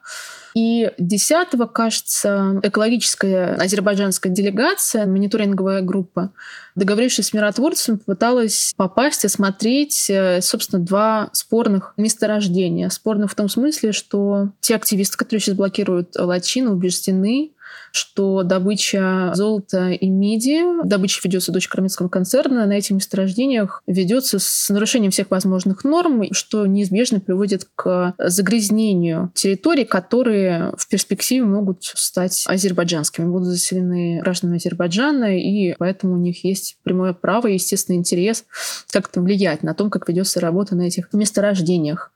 И 0.54 0.90
10 0.99 1.49
кажется, 1.73 2.61
экологическая 2.62 3.54
азербайджанская 3.54 4.33
делегация, 4.33 5.07
мониторинговая 5.07 5.81
группа, 5.81 6.31
договорившись 6.75 7.28
с 7.28 7.33
миротворцем, 7.33 7.99
попыталась 7.99 8.73
попасть, 8.76 9.25
осмотреть, 9.25 10.09
э, 10.09 10.40
собственно, 10.40 10.85
два 10.85 11.31
спорных 11.33 11.95
месторождения. 11.97 12.88
Спорных 12.88 13.31
в 13.31 13.35
том 13.35 13.49
смысле, 13.49 13.93
что 13.93 14.50
те 14.61 14.75
активисты, 14.76 15.16
которые 15.16 15.40
сейчас 15.40 15.54
блокируют 15.54 16.16
Лачин, 16.16 16.69
убеждены, 16.69 17.52
что 17.95 18.43
добыча 18.43 19.31
золота 19.35 19.90
и 19.90 20.09
меди, 20.09 20.85
добыча 20.85 21.21
ведется 21.23 21.52
дочь 21.52 21.69
армянского 21.73 22.09
концерна, 22.09 22.66
на 22.66 22.73
этих 22.73 22.90
месторождениях 22.90 23.83
ведется 23.87 24.38
с 24.40 24.69
нарушением 24.69 25.12
всех 25.12 25.31
возможных 25.31 25.85
норм, 25.85 26.25
что 26.33 26.66
неизбежно 26.66 27.21
приводит 27.21 27.69
к 27.76 28.14
загрязнению 28.19 29.31
территорий, 29.35 29.85
которые 29.85 30.73
в 30.76 30.88
перспективе 30.88 31.45
могут 31.45 31.85
стать 31.85 32.45
азербайджанскими, 32.49 33.26
будут 33.26 33.49
заселены 33.49 34.21
гражданами 34.23 34.57
Азербайджана, 34.57 35.38
и 35.38 35.75
поэтому 35.78 36.14
у 36.14 36.19
них 36.19 36.45
есть 36.45 36.63
прямое 36.83 37.12
право 37.12 37.47
и 37.47 37.54
естественный 37.54 37.99
интерес 37.99 38.44
как-то 38.90 39.21
влиять 39.21 39.62
на 39.62 39.75
то, 39.75 39.88
как 39.90 40.09
ведется 40.09 40.40
работа 40.40 40.75
на 40.75 40.83
этих 40.83 41.12
месторождениях. 41.12 42.12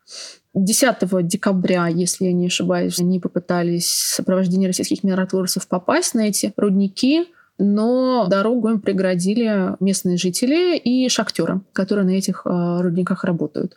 10 0.55 1.26
декабря, 1.26 1.87
если 1.87 2.26
я 2.26 2.33
не 2.33 2.47
ошибаюсь, 2.47 2.99
они 2.99 3.21
попытались 3.21 3.87
в 3.87 4.14
сопровождении 4.14 4.67
российских 4.67 5.05
миротворцев 5.05 5.67
попасть 5.69 6.14
на 6.14 6.28
эти 6.28 6.52
рудники, 6.57 7.26
но 7.59 8.26
дорогу 8.28 8.69
им 8.69 8.81
преградили 8.81 9.76
местные 9.81 10.17
жители 10.17 10.76
и 10.76 11.09
шахтеры, 11.09 11.61
которые 11.73 12.07
на 12.07 12.11
этих 12.11 12.43
э, 12.45 12.81
рудниках 12.81 13.25
работают. 13.25 13.76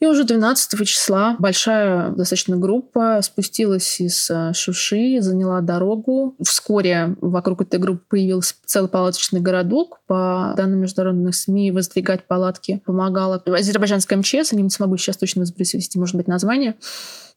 И 0.00 0.06
уже 0.06 0.22
12 0.22 0.86
числа 0.86 1.34
большая 1.40 2.10
достаточно 2.10 2.56
группа 2.56 3.20
спустилась 3.20 4.00
из 4.00 4.30
э, 4.30 4.52
Шуши, 4.54 5.20
заняла 5.20 5.60
дорогу. 5.60 6.36
Вскоре 6.40 7.16
вокруг 7.20 7.62
этой 7.62 7.80
группы 7.80 8.04
появился 8.10 8.54
целый 8.64 8.88
палаточный 8.88 9.40
городок. 9.40 10.00
По 10.06 10.54
данным 10.56 10.80
международных 10.80 11.34
СМИ, 11.34 11.72
воздвигать 11.72 12.28
палатки 12.28 12.80
помогала 12.86 13.42
азербайджанская 13.44 14.18
МЧС. 14.18 14.52
Я 14.52 14.60
не 14.60 14.70
смогу 14.70 14.96
сейчас 14.96 15.16
точно 15.16 15.42
воспроизвести, 15.42 15.98
может 15.98 16.14
быть, 16.14 16.28
название. 16.28 16.76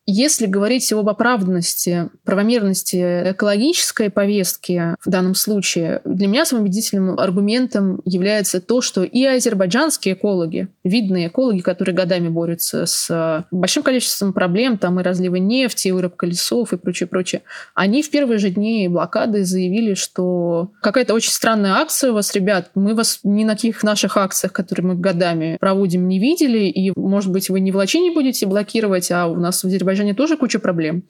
Если 0.07 0.47
говорить 0.47 0.91
об 0.93 1.07
оправданности, 1.07 2.09
правомерности 2.25 3.31
экологической 3.31 4.09
повестки 4.09 4.95
в 4.99 5.09
данном 5.09 5.35
случае, 5.35 6.01
для 6.05 6.27
меня 6.27 6.43
самым 6.43 6.65
убедительным 6.65 7.19
аргументом 7.19 8.01
является 8.03 8.61
то, 8.61 8.81
что 8.81 9.03
и 9.03 9.23
азербайджанские 9.23 10.15
экологи, 10.15 10.69
видные 10.83 11.27
экологи, 11.27 11.61
которые 11.61 11.95
годами 11.95 12.29
борются 12.29 12.87
с 12.87 13.45
большим 13.51 13.83
количеством 13.83 14.33
проблем, 14.33 14.79
там 14.79 14.99
и 14.99 15.03
разлива 15.03 15.35
нефти, 15.35 15.89
и 15.89 15.91
вырубка 15.91 16.25
лесов 16.25 16.73
и 16.73 16.77
прочее, 16.77 17.05
прочее, 17.05 17.43
они 17.75 18.01
в 18.01 18.09
первые 18.09 18.39
же 18.39 18.49
дни 18.49 18.87
блокады 18.87 19.45
заявили, 19.45 19.93
что 19.93 20.71
какая-то 20.81 21.13
очень 21.13 21.31
странная 21.31 21.75
акция 21.75 22.09
у 22.11 22.15
вас, 22.15 22.33
ребят, 22.33 22.71
мы 22.73 22.95
вас 22.95 23.19
ни 23.23 23.43
на 23.43 23.53
каких 23.53 23.83
наших 23.83 24.17
акциях, 24.17 24.51
которые 24.51 24.87
мы 24.87 24.95
годами 24.95 25.57
проводим, 25.59 26.07
не 26.07 26.17
видели, 26.17 26.65
и, 26.65 26.91
может 26.95 27.31
быть, 27.31 27.51
вы 27.51 27.59
не 27.59 27.71
в 27.71 27.75
Лачине 27.75 28.11
будете 28.11 28.47
блокировать, 28.47 29.11
а 29.11 29.27
у 29.27 29.35
нас 29.35 29.63
в 29.63 29.67
Азербайджане 29.67 29.90
Азербайджане 29.91 30.13
тоже 30.13 30.37
куча 30.37 30.59
проблем. 30.59 31.03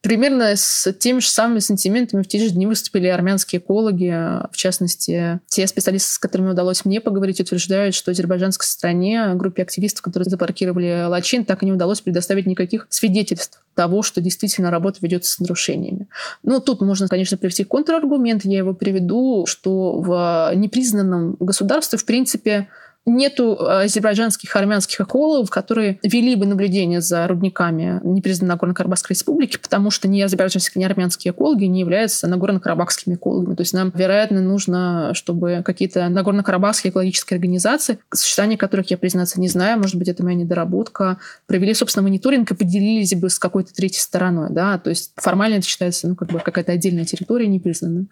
Примерно 0.00 0.56
с 0.56 0.92
теми 0.94 1.20
же 1.20 1.28
самыми 1.28 1.58
сантиментами 1.58 2.22
в 2.22 2.28
те 2.28 2.38
же 2.38 2.50
дни 2.50 2.66
выступили 2.66 3.06
армянские 3.08 3.60
экологи. 3.60 4.10
В 4.50 4.56
частности, 4.56 5.40
те 5.48 5.66
специалисты, 5.66 6.12
с 6.12 6.18
которыми 6.18 6.50
удалось 6.50 6.84
мне 6.84 7.00
поговорить, 7.00 7.40
утверждают, 7.40 7.94
что 7.94 8.10
азербайджанской 8.10 8.66
стране, 8.66 9.32
группе 9.34 9.62
активистов, 9.62 10.02
которые 10.02 10.28
запаркировали 10.28 11.04
Лачин, 11.06 11.44
так 11.44 11.62
и 11.62 11.66
не 11.66 11.72
удалось 11.72 12.00
предоставить 12.00 12.46
никаких 12.46 12.86
свидетельств 12.90 13.60
того, 13.74 14.02
что 14.02 14.20
действительно 14.20 14.70
работа 14.70 14.98
ведется 15.02 15.32
с 15.32 15.38
нарушениями. 15.38 16.08
Ну, 16.42 16.60
тут 16.60 16.80
можно, 16.80 17.08
конечно, 17.08 17.36
привести 17.36 17.64
контраргумент, 17.64 18.44
я 18.44 18.58
его 18.58 18.74
приведу, 18.74 19.46
что 19.46 20.00
в 20.00 20.52
непризнанном 20.54 21.36
государстве, 21.38 21.98
в 21.98 22.04
принципе, 22.04 22.68
нету 23.10 23.56
э, 23.60 23.84
азербайджанских 23.84 24.54
армянских 24.54 25.00
экологов, 25.00 25.50
которые 25.50 25.98
вели 26.02 26.34
бы 26.36 26.46
наблюдение 26.46 27.00
за 27.00 27.26
рудниками 27.26 28.00
непризнанной 28.04 28.54
Нагорно-Карабахской 28.54 29.14
республики, 29.14 29.58
потому 29.58 29.90
что 29.90 30.08
ни 30.08 30.20
азербайджанские, 30.20 30.82
ни 30.82 30.86
армянские 30.86 31.32
экологи 31.32 31.64
не 31.64 31.80
являются 31.80 32.26
Нагорно-Карабахскими 32.26 33.14
экологами. 33.14 33.54
То 33.54 33.62
есть 33.62 33.72
нам, 33.72 33.92
вероятно, 33.94 34.40
нужно, 34.40 35.12
чтобы 35.14 35.62
какие-то 35.64 36.08
Нагорно-Карабахские 36.08 36.90
экологические 36.90 37.36
организации, 37.36 37.98
сочетание 38.12 38.58
которых 38.58 38.90
я, 38.90 38.98
признаться, 38.98 39.40
не 39.40 39.48
знаю, 39.48 39.78
может 39.78 39.96
быть, 39.96 40.08
это 40.08 40.22
моя 40.22 40.36
недоработка, 40.36 41.18
провели, 41.46 41.74
собственно, 41.74 42.02
мониторинг 42.02 42.50
и 42.50 42.54
поделились 42.54 43.14
бы 43.14 43.30
с 43.30 43.38
какой-то 43.38 43.72
третьей 43.72 44.00
стороной. 44.00 44.48
Да? 44.50 44.78
То 44.78 44.90
есть 44.90 45.12
формально 45.16 45.56
это 45.56 45.66
считается 45.66 46.08
ну, 46.08 46.16
как 46.16 46.30
бы 46.30 46.40
какая-то 46.40 46.72
отдельная 46.72 47.04
территория 47.04 47.46
непризнанная. 47.46 48.06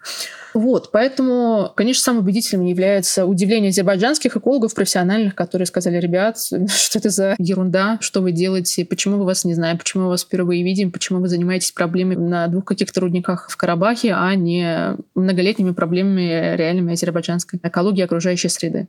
Вот, 0.53 0.91
поэтому, 0.91 1.71
конечно, 1.75 2.03
самым 2.03 2.23
убедительным 2.23 2.65
является 2.65 3.25
удивление 3.25 3.69
азербайджанских 3.69 4.35
экологов 4.37 4.73
профессиональных, 4.87 5.35
которые 5.35 5.65
сказали, 5.65 5.97
ребят, 5.97 6.37
что 6.69 6.99
это 6.99 7.09
за 7.09 7.35
ерунда, 7.37 7.97
что 7.99 8.21
вы 8.21 8.31
делаете, 8.31 8.85
почему 8.85 9.17
мы 9.17 9.25
вас 9.25 9.43
не 9.43 9.53
знаем, 9.53 9.77
почему 9.77 10.03
мы 10.03 10.09
вас 10.09 10.23
впервые 10.23 10.63
видим, 10.63 10.91
почему 10.91 11.19
вы 11.19 11.27
занимаетесь 11.27 11.71
проблемами 11.71 12.15
на 12.15 12.47
двух 12.47 12.63
каких-то 12.63 13.01
рудниках 13.01 13.49
в 13.49 13.57
Карабахе, 13.57 14.13
а 14.13 14.33
не 14.35 14.95
многолетними 15.13 15.71
проблемами 15.71 16.55
реальными 16.55 16.93
азербайджанской 16.93 17.59
экологии 17.61 18.01
окружающей 18.01 18.47
среды. 18.47 18.87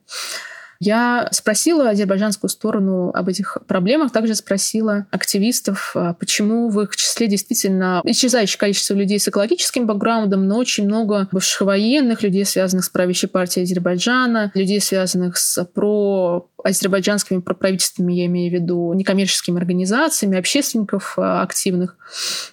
Я 0.81 1.29
спросила 1.33 1.91
азербайджанскую 1.91 2.49
сторону 2.49 3.11
об 3.13 3.29
этих 3.29 3.59
проблемах, 3.67 4.13
также 4.13 4.37
спросила 4.37 5.07
активистов, 5.11 5.93
а 5.95 6.15
почему 6.15 6.69
в 6.69 6.81
их 6.81 6.95
числе 6.95 7.27
действительно 7.27 8.01
исчезающее 8.05 8.59
количество 8.59 8.95
людей 8.95 9.19
с 9.19 9.27
экологическим 9.27 9.87
бэкграундом, 9.87 10.47
но 10.47 10.57
очень 10.57 10.85
много 10.85 11.29
бывших 11.33 11.63
военных, 11.63 12.23
людей, 12.23 12.45
связанных 12.45 12.85
с 12.85 12.91
правящей 12.91 13.29
партией 13.29 13.65
Азербайджана, 13.65 14.53
людей, 14.55 14.81
связанных 14.81 15.37
с 15.37 15.65
про 15.65 16.49
азербайджанскими 16.69 17.41
правительствами, 17.41 18.13
я 18.13 18.27
имею 18.27 18.51
в 18.51 18.55
виду 18.55 18.93
некоммерческими 18.93 19.59
организациями, 19.59 20.39
общественников 20.39 21.15
а, 21.17 21.43
активных, 21.43 21.97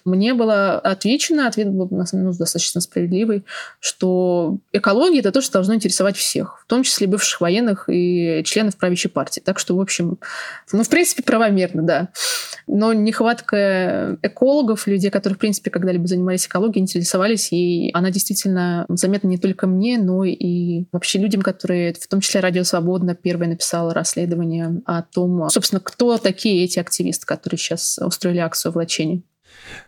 мне 0.04 0.34
было 0.34 0.78
отвечено, 0.78 1.48
ответ 1.48 1.70
был 1.70 1.88
ну, 1.90 2.32
достаточно 2.32 2.80
справедливый, 2.80 3.44
что 3.80 4.58
экология— 4.72 5.18
это 5.20 5.32
то, 5.32 5.40
что 5.40 5.54
должно 5.54 5.74
интересовать 5.74 6.16
всех, 6.16 6.60
в 6.62 6.66
том 6.66 6.82
числе 6.82 7.06
бывших 7.06 7.40
военных 7.40 7.88
и 7.88 8.42
членов 8.44 8.76
правящей 8.76 9.10
партии. 9.10 9.40
Так 9.40 9.58
что, 9.58 9.76
в 9.76 9.80
общем, 9.80 10.18
ну, 10.72 10.82
в 10.82 10.88
принципе, 10.88 11.22
правомерно, 11.22 11.82
да. 11.82 12.08
Но 12.66 12.92
нехватка 12.92 14.18
экологов, 14.22 14.86
людей, 14.86 15.10
которые, 15.10 15.36
в 15.36 15.40
принципе, 15.40 15.70
когда-либо 15.70 16.06
занимались 16.06 16.46
экологией, 16.46 16.82
интересовались, 16.82 17.52
и 17.52 17.90
она 17.94 18.10
действительно 18.10 18.86
заметна 18.88 19.28
не 19.28 19.38
только 19.38 19.66
мне, 19.66 19.98
но 19.98 20.24
и 20.24 20.84
вообще 20.92 21.18
людям, 21.18 21.42
которые, 21.42 21.94
в 21.94 22.06
том 22.08 22.20
числе 22.20 22.40
Радио 22.40 22.64
Свободна, 22.64 23.14
первая 23.14 23.48
написала 23.48 23.94
расследование 24.06 24.82
о 24.86 25.02
том, 25.02 25.48
собственно, 25.50 25.80
кто 25.80 26.16
такие 26.18 26.64
эти 26.64 26.78
активисты, 26.78 27.26
которые 27.26 27.58
сейчас 27.58 27.98
устроили 27.98 28.38
акцию 28.38 28.72
в 28.72 28.76
Лачине. 28.76 29.22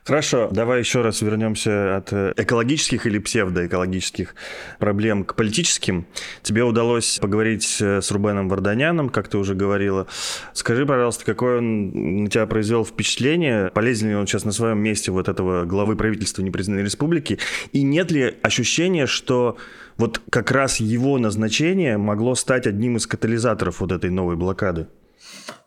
Хорошо, 0.04 0.48
давай 0.50 0.80
еще 0.80 1.02
раз 1.02 1.20
вернемся 1.22 1.96
от 1.96 2.12
э, 2.12 2.32
экологических 2.36 3.06
или 3.06 3.18
псевдоэкологических 3.18 4.34
проблем 4.78 5.24
к 5.24 5.34
политическим. 5.34 6.06
Тебе 6.42 6.64
удалось 6.64 7.18
поговорить 7.18 7.78
э, 7.80 8.00
с 8.00 8.10
Рубеном 8.10 8.48
Варданяном, 8.48 9.10
как 9.10 9.28
ты 9.28 9.38
уже 9.38 9.54
говорила. 9.54 10.06
Скажи, 10.54 10.86
пожалуйста, 10.86 11.24
какое 11.24 11.58
он 11.58 12.24
на 12.24 12.30
тебя 12.30 12.46
произвел 12.46 12.84
впечатление? 12.84 13.70
Полезен 13.74 14.08
ли 14.08 14.14
он 14.14 14.26
сейчас 14.26 14.44
на 14.44 14.52
своем 14.52 14.78
месте 14.78 15.12
вот 15.12 15.28
этого 15.28 15.64
главы 15.64 15.96
правительства 15.96 16.42
непризнанной 16.42 16.84
республики? 16.84 17.38
И 17.72 17.82
нет 17.82 18.10
ли 18.10 18.36
ощущения, 18.42 19.06
что 19.06 19.58
вот 19.98 20.22
как 20.30 20.50
раз 20.50 20.80
его 20.80 21.18
назначение 21.18 21.98
могло 21.98 22.34
стать 22.34 22.66
одним 22.66 22.96
из 22.96 23.06
катализаторов 23.06 23.80
вот 23.80 23.92
этой 23.92 24.10
новой 24.10 24.36
блокады? 24.36 24.86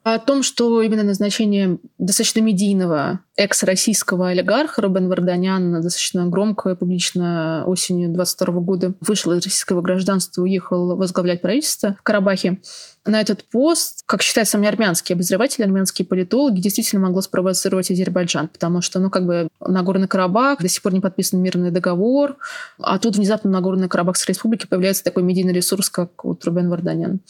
О 0.04 0.18
том, 0.18 0.42
что 0.42 0.82
именно 0.82 1.04
назначение 1.04 1.78
достаточно 2.00 2.40
медийного 2.40 3.20
экс-российского 3.36 4.30
олигарха 4.30 4.82
Рубен 4.82 5.08
Варданян 5.08 5.74
достаточно 5.82 6.26
громко 6.26 6.72
и 6.72 6.76
публично 6.76 7.64
осенью 7.68 8.10
22 8.10 8.54
года 8.62 8.94
вышел 9.00 9.32
из 9.32 9.44
российского 9.44 9.82
гражданства, 9.82 10.42
уехал 10.42 10.96
возглавлять 10.96 11.42
правительство 11.42 11.96
в 12.00 12.04
Карабахе. 12.04 12.60
На 13.06 13.20
этот 13.20 13.44
пост, 13.46 14.04
как 14.06 14.22
считают 14.22 14.48
сами 14.48 14.68
армянские 14.68 15.16
обозреватели, 15.16 15.64
армянские 15.64 16.06
политологи, 16.06 16.62
действительно 16.62 17.02
могло 17.04 17.22
спровоцировать 17.22 17.90
Азербайджан, 17.90 18.48
потому 18.48 18.82
что, 18.82 19.00
ну, 19.00 19.10
как 19.10 19.26
бы 19.26 19.48
Нагорный 19.60 20.08
Карабах, 20.08 20.62
до 20.62 20.68
сих 20.68 20.84
пор 20.84 20.94
не 20.94 21.00
подписан 21.00 21.42
мирный 21.42 21.72
договор, 21.72 22.38
а 22.80 23.00
тут 23.00 23.16
внезапно 23.16 23.50
на 23.50 23.58
Нагорной 23.58 23.90
Карабахской 23.90 24.34
республике 24.34 24.68
появляется 24.68 25.04
такой 25.04 25.24
медийный 25.24 25.54
ресурс, 25.54 25.90
как 25.90 26.24
вот 26.24 26.46
Рубен 26.46 26.70
Варданян. 26.70 27.22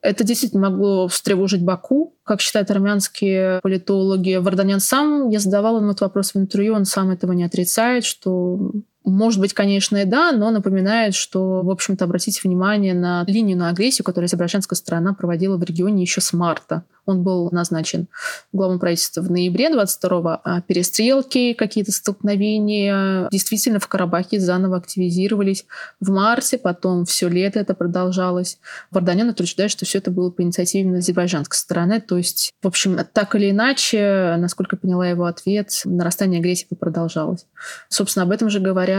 Это 0.00 0.24
действительно 0.24 0.70
могло 0.70 1.08
встревожить 1.08 1.62
Баку, 1.62 2.14
как 2.28 2.40
считают 2.40 2.70
армянские 2.70 3.60
политологи. 3.62 4.36
Варданян 4.36 4.80
сам, 4.80 5.30
я 5.30 5.40
задавала 5.40 5.78
ему 5.78 5.88
этот 5.88 6.02
вопрос 6.02 6.34
в 6.34 6.38
интервью, 6.38 6.74
он 6.74 6.84
сам 6.84 7.10
этого 7.10 7.32
не 7.32 7.44
отрицает, 7.44 8.04
что 8.04 8.70
может 9.10 9.40
быть, 9.40 9.52
конечно, 9.52 9.96
и 9.96 10.04
да, 10.04 10.32
но 10.32 10.50
напоминает, 10.50 11.14
что, 11.14 11.62
в 11.62 11.70
общем-то, 11.70 12.04
обратите 12.04 12.40
внимание 12.42 12.94
на 12.94 13.24
линию 13.26 13.56
на 13.56 13.68
агрессию, 13.68 14.04
которую 14.04 14.26
азербайджанская 14.26 14.76
сторона 14.76 15.14
проводила 15.14 15.56
в 15.56 15.62
регионе 15.62 16.02
еще 16.02 16.20
с 16.20 16.32
марта. 16.32 16.84
Он 17.08 17.22
был 17.22 17.48
назначен 17.50 18.06
главой 18.52 18.78
правительства 18.78 19.22
в 19.22 19.30
ноябре 19.30 19.70
22-го, 19.70 20.40
а 20.44 20.60
перестрелки, 20.60 21.54
какие-то 21.54 21.90
столкновения 21.90 23.28
действительно 23.30 23.80
в 23.80 23.88
Карабахе 23.88 24.38
заново 24.38 24.76
активизировались 24.76 25.64
в 26.00 26.10
марте, 26.10 26.58
потом 26.58 27.06
все 27.06 27.28
лето 27.28 27.60
это 27.60 27.72
продолжалось. 27.72 28.58
Варданян 28.90 29.30
утверждает, 29.30 29.70
что 29.70 29.86
все 29.86 29.98
это 29.98 30.10
было 30.10 30.30
по 30.30 30.42
инициативе 30.42 30.98
азербайджанской 30.98 31.56
стороны. 31.56 32.02
То 32.02 32.18
есть, 32.18 32.52
в 32.62 32.66
общем, 32.66 32.98
так 33.14 33.34
или 33.34 33.52
иначе, 33.52 34.34
насколько 34.38 34.76
поняла 34.76 35.08
его 35.08 35.24
ответ, 35.24 35.70
нарастание 35.86 36.40
агрессии 36.40 36.66
продолжалось. 36.78 37.46
Собственно, 37.88 38.24
об 38.24 38.32
этом 38.32 38.50
же 38.50 38.60
говорят 38.60 38.97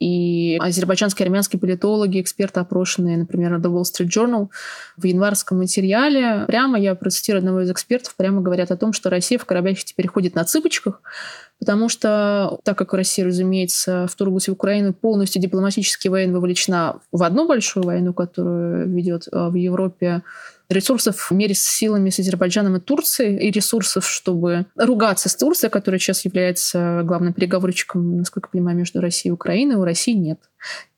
и 0.00 0.56
азербайджанские 0.60 1.24
армянские 1.24 1.60
политологи, 1.60 2.20
эксперты, 2.20 2.60
опрошенные, 2.60 3.16
например, 3.16 3.54
The 3.54 3.72
Wall 3.72 3.82
Street 3.82 4.08
Journal 4.08 4.48
в 4.96 5.04
январском 5.04 5.58
материале. 5.58 6.44
Прямо 6.46 6.78
я 6.78 6.94
процитирую 6.94 7.40
одного 7.40 7.62
из 7.62 7.70
экспертов 7.70 8.14
прямо 8.16 8.40
говорят 8.40 8.70
о 8.70 8.76
том, 8.76 8.92
что 8.92 9.10
Россия 9.10 9.38
в 9.38 9.44
Карабахе 9.44 9.84
теперь 9.84 10.08
ходит 10.08 10.34
на 10.34 10.44
цыпочках, 10.44 11.02
потому 11.58 11.88
что, 11.88 12.58
так 12.64 12.78
как 12.78 12.94
Россия, 12.94 13.24
разумеется, 13.24 14.06
вторглась 14.08 14.48
в 14.48 14.52
Украину 14.52 14.92
полностью 14.92 15.40
дипломатически 15.40 16.08
военно 16.08 16.38
вовлечена 16.38 17.00
в 17.12 17.22
одну 17.22 17.46
большую 17.46 17.84
войну, 17.84 18.12
которую 18.12 18.88
ведет 18.88 19.28
э, 19.30 19.48
в 19.48 19.54
Европе 19.54 20.22
ресурсов 20.68 21.30
в 21.30 21.34
мере 21.34 21.54
с 21.54 21.62
силами 21.62 22.10
с 22.10 22.18
Азербайджаном 22.18 22.76
и 22.76 22.80
Турцией, 22.80 23.38
и 23.38 23.50
ресурсов, 23.50 24.06
чтобы 24.08 24.66
ругаться 24.76 25.28
с 25.28 25.36
Турцией, 25.36 25.70
которая 25.70 25.98
сейчас 25.98 26.24
является 26.24 27.02
главным 27.04 27.32
переговорщиком, 27.32 28.18
насколько 28.18 28.48
я 28.48 28.52
понимаю, 28.52 28.76
между 28.76 29.00
Россией 29.00 29.30
и 29.30 29.34
Украиной, 29.34 29.76
у 29.76 29.84
России 29.84 30.14
нет. 30.14 30.38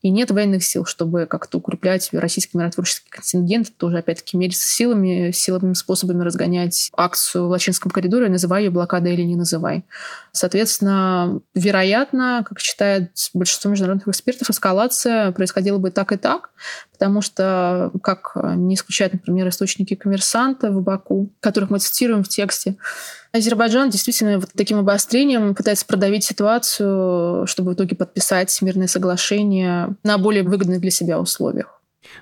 И 0.02 0.10
нет 0.10 0.30
военных 0.30 0.62
сил, 0.62 0.84
чтобы 0.84 1.26
как-то 1.26 1.58
укреплять 1.58 2.10
российский 2.12 2.56
миротворческий 2.56 3.10
контингент, 3.10 3.76
тоже, 3.76 3.98
опять-таки, 3.98 4.36
мериться 4.36 4.64
силами, 4.64 5.32
силовыми 5.32 5.72
способами 5.72 6.22
разгонять 6.22 6.90
акцию 6.96 7.46
в 7.46 7.50
Лачинском 7.50 7.90
коридоре, 7.90 8.28
называй 8.28 8.64
ее 8.64 8.70
блокадой 8.70 9.14
или 9.14 9.22
не 9.22 9.34
называй. 9.34 9.84
Соответственно, 10.30 11.40
вероятно, 11.54 12.44
как 12.48 12.60
считает 12.60 13.10
большинство 13.34 13.70
международных 13.70 14.06
экспертов, 14.06 14.48
эскалация 14.50 15.32
происходила 15.32 15.78
бы 15.78 15.90
так 15.90 16.12
и 16.12 16.16
так, 16.16 16.50
потому 16.92 17.20
что, 17.20 17.90
как 18.02 18.36
не 18.36 18.76
исключают, 18.76 19.14
например, 19.14 19.48
источники 19.48 19.94
коммерсанта 19.96 20.70
в 20.70 20.82
Баку, 20.82 21.32
которых 21.40 21.70
мы 21.70 21.80
цитируем 21.80 22.22
в 22.22 22.28
тексте, 22.28 22.76
Азербайджан 23.38 23.90
действительно 23.90 24.38
вот 24.38 24.50
таким 24.54 24.78
обострением 24.78 25.54
пытается 25.54 25.86
продавить 25.86 26.24
ситуацию, 26.24 27.46
чтобы 27.46 27.72
в 27.72 27.74
итоге 27.74 27.96
подписать 27.96 28.60
мирное 28.62 28.86
соглашение 28.86 29.96
на 30.02 30.18
более 30.18 30.42
выгодных 30.42 30.80
для 30.80 30.90
себя 30.90 31.20
условиях. 31.20 31.80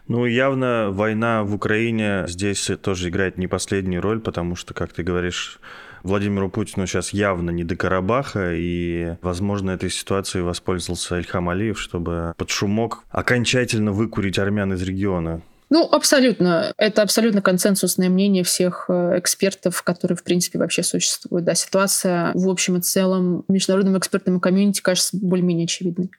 Ну, 0.08 0.26
явно 0.26 0.88
война 0.90 1.44
в 1.44 1.54
Украине 1.54 2.24
здесь 2.26 2.70
тоже 2.82 3.08
играет 3.08 3.38
не 3.38 3.46
последнюю 3.46 4.02
роль, 4.02 4.20
потому 4.20 4.56
что, 4.56 4.74
как 4.74 4.92
ты 4.92 5.02
говоришь, 5.02 5.60
Владимиру 6.02 6.50
Путину 6.50 6.86
сейчас 6.86 7.14
явно 7.14 7.50
не 7.50 7.64
до 7.64 7.76
Карабаха, 7.76 8.52
и, 8.54 9.16
возможно, 9.22 9.70
этой 9.70 9.90
ситуацией 9.90 10.42
воспользовался 10.42 11.18
Ильхам 11.18 11.48
Алиев, 11.48 11.80
чтобы 11.80 12.34
под 12.36 12.50
шумок 12.50 13.04
окончательно 13.10 13.92
выкурить 13.92 14.38
армян 14.38 14.74
из 14.74 14.82
региона. 14.82 15.40
Ну, 15.74 15.88
абсолютно. 15.90 16.72
Это 16.78 17.02
абсолютно 17.02 17.42
консенсусное 17.42 18.08
мнение 18.08 18.44
всех 18.44 18.84
э, 18.88 19.18
экспертов, 19.18 19.82
которые, 19.82 20.16
в 20.16 20.22
принципе, 20.22 20.60
вообще 20.60 20.84
существуют. 20.84 21.44
Да, 21.44 21.56
ситуация 21.56 22.30
в 22.32 22.48
общем 22.48 22.76
и 22.76 22.80
целом 22.80 23.44
международным 23.48 23.98
экспертным 23.98 24.38
комьюнити 24.38 24.80
кажется 24.82 25.16
более-менее 25.20 25.64
очевидной. 25.64 26.12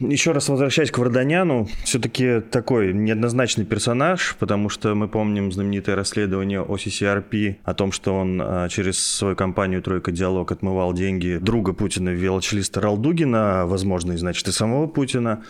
Еще 0.00 0.30
раз 0.30 0.48
возвращаясь 0.48 0.92
к 0.92 0.98
Варданяну, 0.98 1.66
все-таки 1.82 2.40
такой 2.40 2.92
неоднозначный 2.92 3.64
персонаж, 3.64 4.36
потому 4.38 4.68
что 4.68 4.94
мы 4.94 5.08
помним 5.08 5.50
знаменитое 5.50 5.96
расследование 5.96 6.62
OCCRP 6.62 7.56
о 7.64 7.74
том, 7.74 7.90
что 7.90 8.14
он 8.14 8.40
а, 8.40 8.68
через 8.68 9.04
свою 9.04 9.34
компанию 9.34 9.82
«Тройка 9.82 10.12
Диалог» 10.12 10.52
отмывал 10.52 10.92
деньги 10.92 11.38
друга 11.42 11.72
Путина, 11.72 12.10
велочлиста 12.10 12.80
Ралдугина, 12.80 13.66
возможно, 13.66 14.12
и, 14.12 14.16
значит, 14.16 14.46
и 14.46 14.52
самого 14.52 14.86
Путина. 14.86 15.42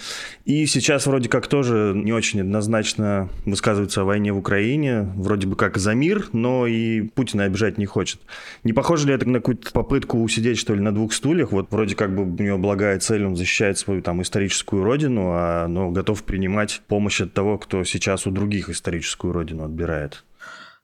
И 0.46 0.64
сейчас 0.64 1.06
вроде 1.06 1.28
как 1.28 1.46
тоже 1.46 1.92
не 1.94 2.14
очень 2.14 2.40
однозначно 2.40 3.28
высказывается 3.44 4.00
о 4.00 4.04
войне 4.04 4.32
в 4.32 4.38
Украине, 4.38 5.12
вроде 5.14 5.46
бы 5.46 5.56
как 5.56 5.76
за 5.76 5.92
мир, 5.92 6.24
но 6.32 6.66
и 6.66 7.02
Путина 7.02 7.44
обижать 7.44 7.76
не 7.76 7.84
хочет. 7.84 8.22
Не 8.64 8.72
похоже 8.72 9.08
ли 9.08 9.14
это 9.14 9.28
на 9.28 9.40
какую-то 9.40 9.72
попытку 9.72 10.22
усидеть, 10.22 10.56
что 10.56 10.74
ли, 10.74 10.80
на 10.80 10.94
двух 10.94 11.12
стульях? 11.12 11.52
Вот 11.52 11.70
вроде 11.70 11.94
как 11.94 12.14
бы 12.14 12.22
у 12.22 12.42
него 12.42 12.56
благая 12.56 12.98
цель, 12.98 13.26
он 13.26 13.36
защищает 13.36 13.76
свою 13.76 14.00
там 14.00 14.22
историю 14.22 14.27
историческую 14.28 14.84
родину, 14.84 15.30
а 15.32 15.66
но 15.66 15.90
готов 15.90 16.22
принимать 16.22 16.82
помощь 16.86 17.20
от 17.20 17.32
того, 17.32 17.58
кто 17.58 17.82
сейчас 17.84 18.26
у 18.26 18.30
других 18.30 18.68
историческую 18.68 19.32
родину 19.32 19.64
отбирает. 19.64 20.24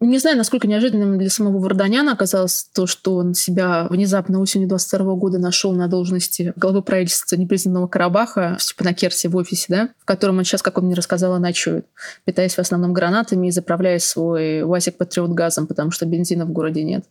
Не 0.01 0.19
знаю, 0.19 0.37
насколько 0.37 0.67
неожиданным 0.67 1.19
для 1.19 1.31
самого 1.31 1.59
Варданяна 1.59 2.13
оказалось 2.13 2.69
то, 2.75 2.87
что 2.87 3.15
он 3.15 3.35
себя 3.35 3.87
внезапно 3.89 4.41
осенью 4.41 4.69
22 4.69 5.15
года 5.15 5.39
нашел 5.39 5.73
на 5.73 5.87
должности 5.87 6.53
главы 6.57 6.83
правительства 6.83 7.37
непризнанного 7.37 7.87
Карабаха 7.87 8.57
в 8.59 8.63
Степанакерте 8.63 9.29
в 9.29 9.37
офисе, 9.37 9.67
да, 9.69 9.89
в 10.01 10.05
котором 10.05 10.39
он 10.39 10.45
сейчас, 10.45 10.63
как 10.63 10.79
он 10.79 10.87
мне 10.87 10.95
рассказал, 10.95 11.39
ночует, 11.39 11.87
питаясь 12.25 12.55
в 12.55 12.59
основном 12.59 12.93
гранатами 12.93 13.47
и 13.47 13.51
заправляя 13.51 13.99
свой 13.99 14.63
УАЗик 14.63 14.97
Патриот 14.97 15.31
газом, 15.31 15.67
потому 15.67 15.91
что 15.91 16.07
бензина 16.07 16.45
в 16.45 16.51
городе 16.51 16.83
нет. 16.83 17.05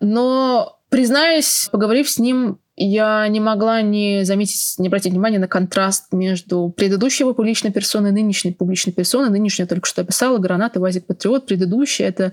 Но 0.00 0.78
Признаюсь, 0.92 1.70
поговорив 1.72 2.10
с 2.10 2.18
ним, 2.18 2.58
я 2.84 3.26
не 3.28 3.40
могла 3.40 3.82
не 3.82 4.24
заметить, 4.24 4.74
не 4.78 4.88
обратить 4.88 5.12
внимания 5.12 5.38
на 5.38 5.48
контраст 5.48 6.06
между 6.12 6.72
предыдущей 6.76 7.22
его 7.22 7.34
публичной 7.34 7.72
персоной 7.72 8.10
и 8.10 8.12
нынешней 8.12 8.52
публичной 8.52 8.92
персоной. 8.92 9.30
Нынешняя 9.30 9.68
только 9.68 9.86
что 9.86 10.02
описала, 10.02 10.38
Граната, 10.38 10.80
Вазик 10.80 11.06
Патриот. 11.06 11.46
Предыдущая— 11.46 12.08
это 12.08 12.32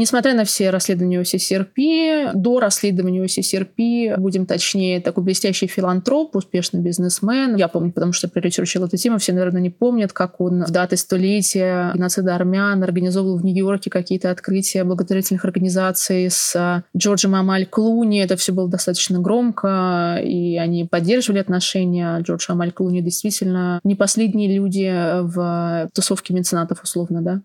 Несмотря 0.00 0.32
на 0.32 0.44
все 0.44 0.70
расследования 0.70 1.20
ОССРП, 1.20 2.32
до 2.34 2.58
расследования 2.58 3.22
ОССРП, 3.22 4.18
будем 4.18 4.46
точнее, 4.46 5.02
такой 5.02 5.24
блестящий 5.24 5.66
филантроп, 5.66 6.36
успешный 6.36 6.80
бизнесмен. 6.80 7.54
Я 7.56 7.68
помню, 7.68 7.92
потому 7.92 8.14
что 8.14 8.26
проресерчила 8.26 8.86
эту 8.86 8.96
тему, 8.96 9.18
все, 9.18 9.34
наверное, 9.34 9.60
не 9.60 9.68
помнят, 9.68 10.14
как 10.14 10.40
он 10.40 10.64
в 10.64 10.70
даты 10.70 10.96
столетия 10.96 11.92
геноцида 11.94 12.34
армян 12.34 12.82
организовывал 12.82 13.36
в 13.36 13.44
Нью-Йорке 13.44 13.90
какие-то 13.90 14.30
открытия 14.30 14.84
благотворительных 14.84 15.44
организаций 15.44 16.30
с 16.30 16.82
Джорджем 16.96 17.34
Амаль 17.34 17.66
Клуни. 17.66 18.22
Это 18.22 18.36
все 18.36 18.52
было 18.52 18.70
достаточно 18.70 19.18
громко, 19.18 20.18
и 20.24 20.56
они 20.56 20.86
поддерживали 20.86 21.40
отношения. 21.40 22.20
Джордж 22.20 22.46
Амаль 22.48 22.72
Клуни 22.72 23.02
действительно 23.02 23.80
не 23.84 23.96
последние 23.96 24.50
люди 24.56 24.90
в 25.24 25.90
тусовке 25.92 26.32
меценатов, 26.32 26.82
условно, 26.82 27.20
да. 27.20 27.42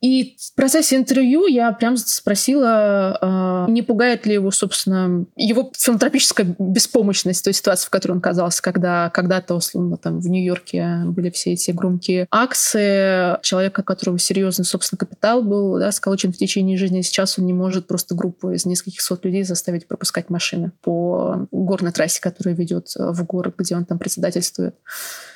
И 0.00 0.34
в 0.36 0.56
процессе 0.56 0.96
интервью 0.96 1.46
я 1.46 1.70
прям 1.70 1.91
Рамс 1.92 2.04
спросила, 2.06 3.18
а, 3.20 3.66
не 3.68 3.82
пугает 3.82 4.26
ли 4.26 4.34
его, 4.34 4.50
собственно, 4.50 5.26
его 5.36 5.70
филантропическая 5.76 6.54
беспомощность 6.58 7.44
той 7.44 7.52
ситуации, 7.52 7.86
в 7.86 7.90
которой 7.90 8.12
он 8.12 8.18
оказался, 8.18 8.62
когда 8.62 9.10
когда-то, 9.10 9.54
условно, 9.54 9.96
там 9.96 10.20
в 10.20 10.28
Нью-Йорке 10.28 11.02
были 11.06 11.30
все 11.30 11.52
эти 11.52 11.70
громкие 11.70 12.26
акции. 12.30 13.40
Человека, 13.42 13.82
которого 13.82 14.18
серьезный, 14.18 14.64
собственно, 14.64 14.98
капитал 14.98 15.42
был, 15.42 15.78
да, 15.78 15.92
сколочен 15.92 16.32
в 16.32 16.38
течение 16.38 16.78
жизни. 16.78 17.02
Сейчас 17.02 17.38
он 17.38 17.46
не 17.46 17.52
может 17.52 17.86
просто 17.86 18.14
группу 18.14 18.50
из 18.50 18.64
нескольких 18.64 19.02
сот 19.02 19.24
людей 19.24 19.42
заставить 19.42 19.86
пропускать 19.86 20.30
машины 20.30 20.72
по 20.82 21.46
горной 21.50 21.92
трассе, 21.92 22.20
которая 22.20 22.54
ведет 22.54 22.92
в 22.96 23.24
город, 23.24 23.54
где 23.58 23.76
он 23.76 23.84
там 23.84 23.98
председательствует. 23.98 24.74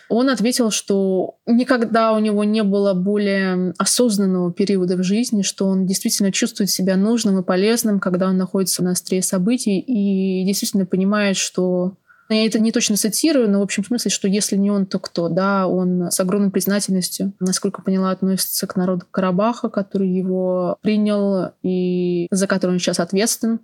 Он 0.09 0.31
ответил, 0.31 0.71
что 0.71 1.37
никогда 1.47 2.12
у 2.12 2.19
него 2.21 2.45
не 2.45 2.62
было 2.62 2.95
более 2.95 3.75
осознанного 3.79 4.53
периода 4.53 4.97
в 4.97 5.03
жизни, 5.03 5.42
что 5.42 5.66
он 5.66 5.87
действительно 5.87 6.31
чувствует 6.31 6.71
себя 6.71 6.97
нужным 6.97 7.40
и 7.40 7.42
полезным, 7.42 7.99
когда 7.99 8.29
он 8.29 8.37
находится 8.37 8.85
на 8.85 8.92
острие 8.92 9.23
событий 9.23 9.81
и 9.81 10.45
действительно 10.47 10.87
понимает, 10.87 11.37
что 11.37 11.97
я 12.29 12.45
это 12.45 12.59
не 12.59 12.73
точно 12.73 12.97
цитирую, 12.97 13.49
но 13.49 13.61
в 13.61 13.62
общем 13.62 13.85
смысле, 13.85 14.11
что 14.11 14.27
если 14.27 14.57
не 14.57 14.71
он, 14.71 14.87
то 14.87 14.99
кто? 14.99 15.29
Да, 15.29 15.69
он 15.69 16.11
с 16.11 16.19
огромной 16.19 16.51
признательностью, 16.51 17.33
насколько 17.38 17.83
поняла, 17.83 18.11
относится 18.11 18.66
к 18.66 18.75
народу 18.75 19.07
Карабаха, 19.11 19.69
который 19.69 20.09
его 20.09 20.77
принял 20.83 21.53
и 21.62 22.27
за 22.33 22.49
который 22.49 22.73
он 22.73 22.79
сейчас 22.81 22.99
ответственен 22.99 23.61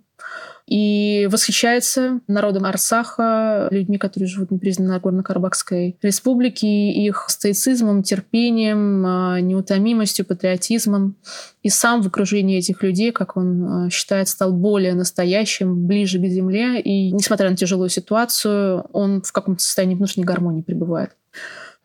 и 0.65 1.27
восхищается 1.29 2.21
народом 2.27 2.65
Арсаха, 2.65 3.67
людьми, 3.69 3.97
которые 3.97 4.27
живут 4.27 4.49
в 4.49 4.53
непризнанной 4.53 4.93
Нагорно-Карабахской 4.93 5.97
республике, 6.01 6.89
их 6.91 7.25
стоицизмом, 7.27 8.01
терпением, 8.01 9.05
а, 9.05 9.41
неутомимостью, 9.41 10.25
патриотизмом. 10.25 11.17
И 11.63 11.69
сам 11.69 12.01
в 12.01 12.07
окружении 12.07 12.57
этих 12.57 12.81
людей, 12.81 13.11
как 13.11 13.35
он 13.35 13.65
а, 13.65 13.89
считает, 13.89 14.29
стал 14.29 14.53
более 14.53 14.93
настоящим, 14.93 15.85
ближе 15.85 16.17
к 16.19 16.25
земле. 16.25 16.79
И, 16.79 17.11
несмотря 17.11 17.49
на 17.49 17.57
тяжелую 17.57 17.89
ситуацию, 17.89 18.85
он 18.93 19.21
в 19.21 19.31
каком-то 19.31 19.61
состоянии 19.61 19.95
внутренней 19.95 20.25
гармонии 20.25 20.61
пребывает. 20.61 21.11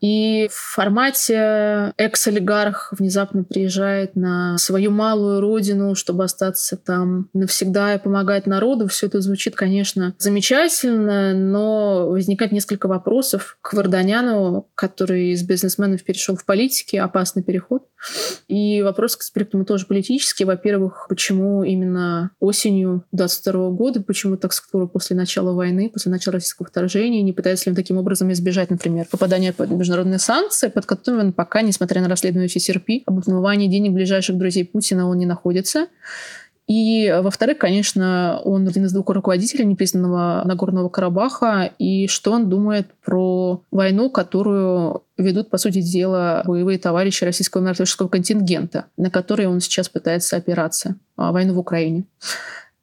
И 0.01 0.49
в 0.51 0.75
формате 0.75 1.93
экс-олигарх 1.97 2.93
внезапно 2.97 3.45
приезжает 3.45 4.15
на 4.17 4.57
свою 4.59 4.91
малую 4.91 5.41
родину, 5.41 5.95
чтобы 5.95 6.25
остаться 6.25 6.77
там 6.77 7.29
навсегда 7.33 7.95
и 7.95 7.99
помогать 7.99 8.47
народу. 8.47 8.87
Все 8.89 9.07
это 9.07 9.21
звучит, 9.21 9.57
конечно, 9.57 10.15
замечательно, 10.19 11.35
но 11.35 12.09
возникает 12.09 12.53
несколько 12.53 12.87
вопросов 12.87 13.59
к 13.61 13.75
Варданяну, 13.75 14.69
который 14.75 15.33
из 15.33 15.43
бизнесменов 15.43 16.05
перешел 16.05 16.37
в 16.37 16.45
политики, 16.45 16.97
опасный 16.97 17.43
переход. 17.43 17.83
И 18.47 18.83
вопрос 18.83 19.17
к 19.17 19.21
экспертам 19.21 19.65
тоже 19.65 19.87
политический. 19.87 20.45
Во-первых, 20.45 21.07
почему 21.09 21.65
именно 21.65 22.31
осенью 22.39 23.05
22 23.13 23.71
года, 23.71 24.01
почему 24.01 24.37
так 24.37 24.53
скоро 24.53 24.87
после 24.87 25.17
начала 25.17 25.53
войны, 25.53 25.91
после 25.93 26.13
начала 26.13 26.35
российского 26.35 26.69
вторжения, 26.69 27.23
не 27.23 27.33
пытается 27.33 27.67
ли 27.67 27.73
он 27.73 27.77
таким 27.77 27.99
образом 27.99 28.33
избежать, 28.33 28.71
например, 28.71 29.07
попадания 29.11 29.53
под 29.53 29.71
международные 29.89 30.19
санкции, 30.19 30.69
под 30.69 30.87
которыми 30.87 31.23
он 31.23 31.33
пока, 31.33 31.63
несмотря 31.63 32.03
на 32.03 32.09
расследование 32.09 32.49
ФСРП, 32.49 33.03
об 33.07 33.19
отмывании 33.19 33.69
денег 33.69 33.93
ближайших 33.93 34.37
друзей 34.37 34.65
Путина 34.65 35.09
он 35.09 35.19
не 35.19 35.27
находится. 35.27 35.89
И, 36.67 37.11
во-вторых, 37.23 37.57
конечно, 37.57 38.43
он 38.45 38.69
один 38.69 38.85
из 38.85 38.93
двух 38.93 39.09
руководителей 39.09 39.65
непризнанного 39.65 40.43
Нагорного 40.45 40.91
Карабаха, 40.91 41.73
и 41.79 42.07
что 42.09 42.33
он 42.33 42.51
думает 42.51 42.89
про 43.03 43.63
войну, 43.71 44.11
которую 44.11 45.03
ведут, 45.17 45.49
по 45.49 45.57
сути 45.57 45.81
дела, 45.81 46.43
боевые 46.45 46.79
товарищи 46.79 47.25
российского 47.25 47.63
миротворческого 47.63 48.09
контингента, 48.09 48.85
на 48.99 49.11
который 49.11 49.47
он 49.47 49.61
сейчас 49.61 49.89
пытается 49.89 50.37
опираться, 50.37 50.97
а, 51.17 51.33
войну 51.33 51.55
в 51.55 51.59
Украине. 51.59 52.05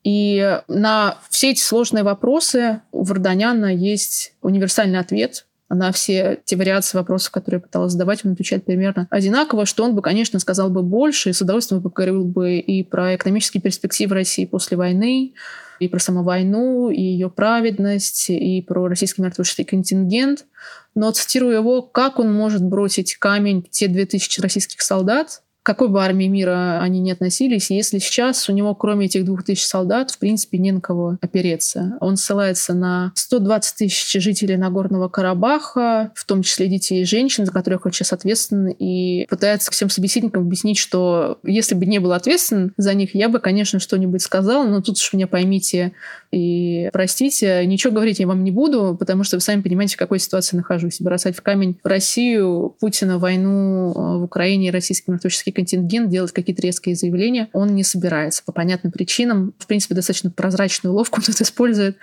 И 0.03 0.59
на 0.67 1.17
все 1.29 1.51
эти 1.51 1.61
сложные 1.61 2.03
вопросы 2.03 2.81
у 2.91 3.03
Варданяна 3.03 3.73
есть 3.73 4.33
универсальный 4.41 4.99
ответ, 4.99 5.45
на 5.69 5.91
все 5.91 6.39
те 6.45 6.55
вариации 6.55 6.97
вопросов, 6.97 7.31
которые 7.31 7.57
я 7.59 7.61
пыталась 7.61 7.93
задавать, 7.93 8.23
он 8.23 8.33
отвечает 8.33 8.65
примерно 8.65 9.07
одинаково, 9.09 9.65
что 9.65 9.83
он 9.83 9.95
бы, 9.95 10.01
конечно, 10.01 10.39
сказал 10.39 10.69
бы 10.69 10.83
больше, 10.83 11.29
и 11.29 11.33
с 11.33 11.41
удовольствием 11.41 11.81
поговорил 11.81 12.23
бы 12.23 12.57
и 12.57 12.83
про 12.83 13.15
экономические 13.15 13.61
перспективы 13.61 14.15
России 14.15 14.45
после 14.45 14.77
войны, 14.77 15.33
и 15.79 15.87
про 15.87 15.99
саму 15.99 16.23
войну, 16.23 16.89
и 16.89 17.01
ее 17.01 17.29
праведность, 17.29 18.29
и 18.29 18.61
про 18.61 18.87
российский 18.87 19.21
мертвый 19.21 19.45
контингент. 19.65 20.45
Но 20.93 21.11
цитирую 21.11 21.53
его, 21.53 21.81
как 21.81 22.19
он 22.19 22.33
может 22.33 22.63
бросить 22.63 23.15
камень 23.15 23.63
в 23.63 23.69
те 23.69 23.87
2000 23.87 24.39
российских 24.41 24.81
солдат, 24.81 25.41
какой 25.65 25.89
бы 25.89 26.03
армии 26.03 26.27
мира 26.27 26.79
они 26.79 26.99
ни 26.99 27.09
относились, 27.09 27.71
если 27.71 27.97
сейчас 27.97 28.47
у 28.49 28.53
него, 28.53 28.75
кроме 28.75 29.07
этих 29.07 29.25
двух 29.25 29.43
тысяч 29.43 29.65
солдат, 29.65 30.11
в 30.11 30.19
принципе, 30.19 30.59
не 30.59 30.71
на 30.71 30.79
кого 30.79 31.17
опереться. 31.21 31.97
Он 32.01 32.17
ссылается 32.17 32.75
на 32.75 33.11
120 33.15 33.75
тысяч 33.75 34.21
жителей 34.21 34.57
Нагорного 34.57 35.09
Карабаха, 35.09 36.11
в 36.13 36.23
том 36.25 36.43
числе 36.43 36.67
детей 36.67 37.01
и 37.01 37.05
женщин, 37.05 37.47
за 37.47 37.51
которых 37.51 37.87
он 37.87 37.93
сейчас 37.93 38.13
ответственен, 38.13 38.67
и 38.67 39.25
пытается 39.25 39.71
всем 39.71 39.89
собеседникам 39.89 40.43
объяснить, 40.43 40.77
что 40.77 41.39
если 41.41 41.73
бы 41.73 41.87
не 41.87 41.97
был 41.97 42.11
ответственен 42.11 42.71
за 42.77 42.93
них, 42.93 43.15
я 43.15 43.27
бы, 43.27 43.39
конечно, 43.39 43.79
что-нибудь 43.79 44.21
сказал, 44.21 44.67
но 44.67 44.81
тут 44.81 44.97
уж 44.97 45.13
меня 45.13 45.25
поймите 45.25 45.93
и 46.35 46.89
простите, 46.91 47.65
ничего 47.65 47.93
говорить 47.93 48.19
я 48.19 48.27
вам 48.27 48.43
не 48.43 48.51
буду, 48.51 48.97
потому 48.99 49.23
что 49.23 49.37
вы 49.37 49.41
сами 49.41 49.61
понимаете, 49.61 49.95
в 49.95 49.99
какой 49.99 50.19
ситуации 50.19 50.57
нахожусь. 50.57 50.99
Бросать 50.99 51.37
в 51.37 51.41
камень 51.41 51.79
Россию, 51.81 52.75
Путина, 52.81 53.19
войну 53.19 53.91
э, 53.91 54.17
в 54.17 54.23
Украине, 54.23 54.69
российский 54.69 55.11
наркотический 55.11 55.53
контингент, 55.53 56.09
делать 56.09 56.33
какие-то 56.33 56.61
резкие 56.61 56.95
заявления 56.95 57.47
он 57.53 57.73
не 57.73 57.85
собирается 57.85 58.43
по 58.43 58.51
понятным 58.51 58.91
причинам. 58.91 59.53
В 59.59 59.65
принципе, 59.65 59.95
достаточно 59.95 60.29
прозрачную 60.29 60.93
уловку 60.93 61.21
тут 61.25 61.39
использует. 61.39 61.99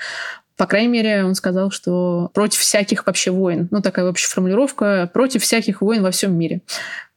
По 0.57 0.67
крайней 0.67 0.89
мере, 0.89 1.25
он 1.25 1.35
сказал, 1.35 1.71
что 1.71 2.31
против 2.33 2.61
всяких 2.61 3.05
вообще 3.07 3.33
войн. 3.33 3.69
Ну, 3.71 3.83
такая 3.83 4.09
общая 4.09 4.29
формулировка. 4.29 5.11
Против 5.13 5.43
всяких 5.43 5.83
войн 5.83 6.03
во 6.03 6.11
всем 6.11 6.39
мире. 6.39 6.63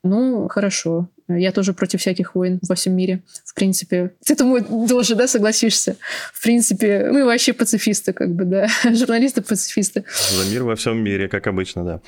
Ну, 0.06 0.48
хорошо. 0.48 1.10
Я 1.28 1.52
тоже 1.52 1.74
против 1.74 2.00
всяких 2.02 2.36
войн 2.36 2.60
во 2.68 2.76
всем 2.76 2.96
мире. 2.96 3.24
В 3.44 3.56
принципе, 3.56 4.12
ты 4.24 4.36
думаю, 4.36 4.63
тоже, 4.88 5.15
да, 5.15 5.28
согласишься? 5.28 5.96
В 6.32 6.44
принципе, 6.44 7.10
мы 7.12 7.26
вообще 7.26 7.54
пацифисты, 7.54 8.13
как 8.13 8.36
бы, 8.36 8.46
да, 8.46 8.68
журналисты-пацифисты. 8.84 10.06
За 10.32 10.52
мир 10.52 10.63
во 10.63 10.76
всем 10.76 11.04
мире, 11.04 11.28
как 11.28 11.48
обычно, 11.48 11.84
да. 11.84 12.02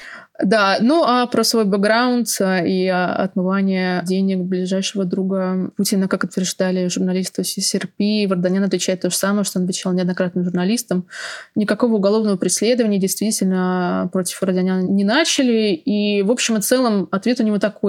Да, 0.43 0.77
ну 0.81 1.03
а 1.03 1.25
про 1.25 1.43
свой 1.43 1.65
бэкграунд 1.65 2.27
а, 2.41 2.63
и 2.63 2.85
отмывание 2.85 4.03
денег 4.05 4.37
ближайшего 4.43 5.03
друга 5.03 5.71
Путина, 5.77 6.07
как 6.07 6.23
утверждали 6.23 6.87
журналисты 6.89 7.43
СРП, 7.43 8.29
Варданян 8.29 8.63
отвечает 8.63 9.01
то 9.01 9.09
же 9.09 9.15
самое, 9.15 9.45
что 9.45 9.57
он 9.57 9.65
отвечал 9.65 9.93
неоднократно 9.93 10.43
журналистам. 10.43 11.07
Никакого 11.55 11.95
уголовного 11.95 12.37
преследования 12.37 12.99
действительно 12.99 14.11
против 14.13 14.39
Варданяна 14.41 14.81
не 14.81 15.03
начали. 15.03 15.73
И, 15.73 16.21
в 16.21 16.29
общем 16.29 16.57
и 16.57 16.61
целом, 16.61 17.07
ответ 17.09 17.39
у 17.39 17.43
него 17.43 17.57
такой. 17.57 17.86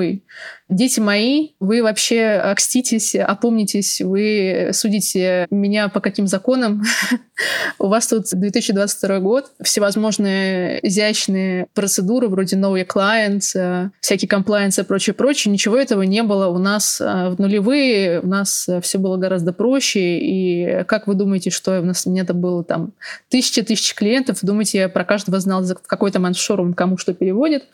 Дети 0.69 1.01
мои, 1.01 1.51
вы 1.61 1.83
вообще 1.83 2.25
окститесь, 2.27 3.15
опомнитесь, 3.15 4.01
вы 4.03 4.71
судите 4.73 5.47
меня 5.51 5.89
по 5.89 6.01
каким 6.01 6.27
законам. 6.27 6.83
У 7.79 7.87
вас 7.87 8.07
тут 8.09 8.25
2022 8.31 9.21
год, 9.21 9.53
всевозможные 9.63 10.87
изящные 10.87 11.69
процедуры 11.73 12.29
вроде 12.29 12.57
know 12.57 12.75
your 12.75 13.41
э, 13.55 13.91
всякие 14.01 14.29
compliance 14.29 14.81
и 14.81 14.85
прочее, 14.85 15.15
прочее. 15.15 15.53
Ничего 15.53 15.77
этого 15.77 16.03
не 16.03 16.23
было 16.23 16.49
у 16.49 16.59
нас 16.59 17.01
э, 17.01 17.31
в 17.31 17.39
нулевые. 17.39 18.21
У 18.21 18.27
нас 18.27 18.69
э, 18.69 18.81
все 18.81 18.99
было 18.99 19.17
гораздо 19.17 19.53
проще. 19.53 20.19
И 20.19 20.85
как 20.85 21.07
вы 21.07 21.15
думаете, 21.15 21.51
что 21.51 21.81
у 21.81 21.85
нас 21.85 22.07
у 22.07 22.11
меня 22.11 22.23
это 22.23 22.35
было 22.35 22.65
там 22.65 22.93
тысячи-тысячи 23.31 23.95
клиентов? 23.95 24.39
Думаете, 24.43 24.79
я 24.79 24.89
про 24.89 25.05
каждого 25.05 25.41
знал, 25.41 25.63
в 25.63 25.75
какой 25.87 26.11
там 26.11 26.25
он 26.25 26.75
кому 26.75 26.99
что 26.99 27.15
переводит? 27.15 27.65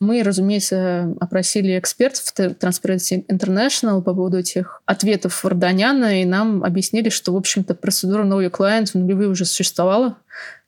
Мы, 0.00 0.22
разумеется, 0.22 1.14
опросили 1.20 1.78
экспертов 1.78 2.32
Transparency 2.36 3.24
International 3.26 4.02
по 4.02 4.14
поводу 4.14 4.38
этих 4.38 4.82
ответов 4.86 5.44
Варданяна, 5.44 6.22
и 6.22 6.24
нам 6.24 6.64
объяснили, 6.64 7.10
что, 7.10 7.34
в 7.34 7.36
общем-то, 7.36 7.74
процедура 7.74 8.24
Know 8.24 8.42
Your 8.42 8.50
Client 8.50 8.86
в 8.86 8.94
нулевые 8.94 9.28
уже 9.28 9.44
существовала, 9.44 10.16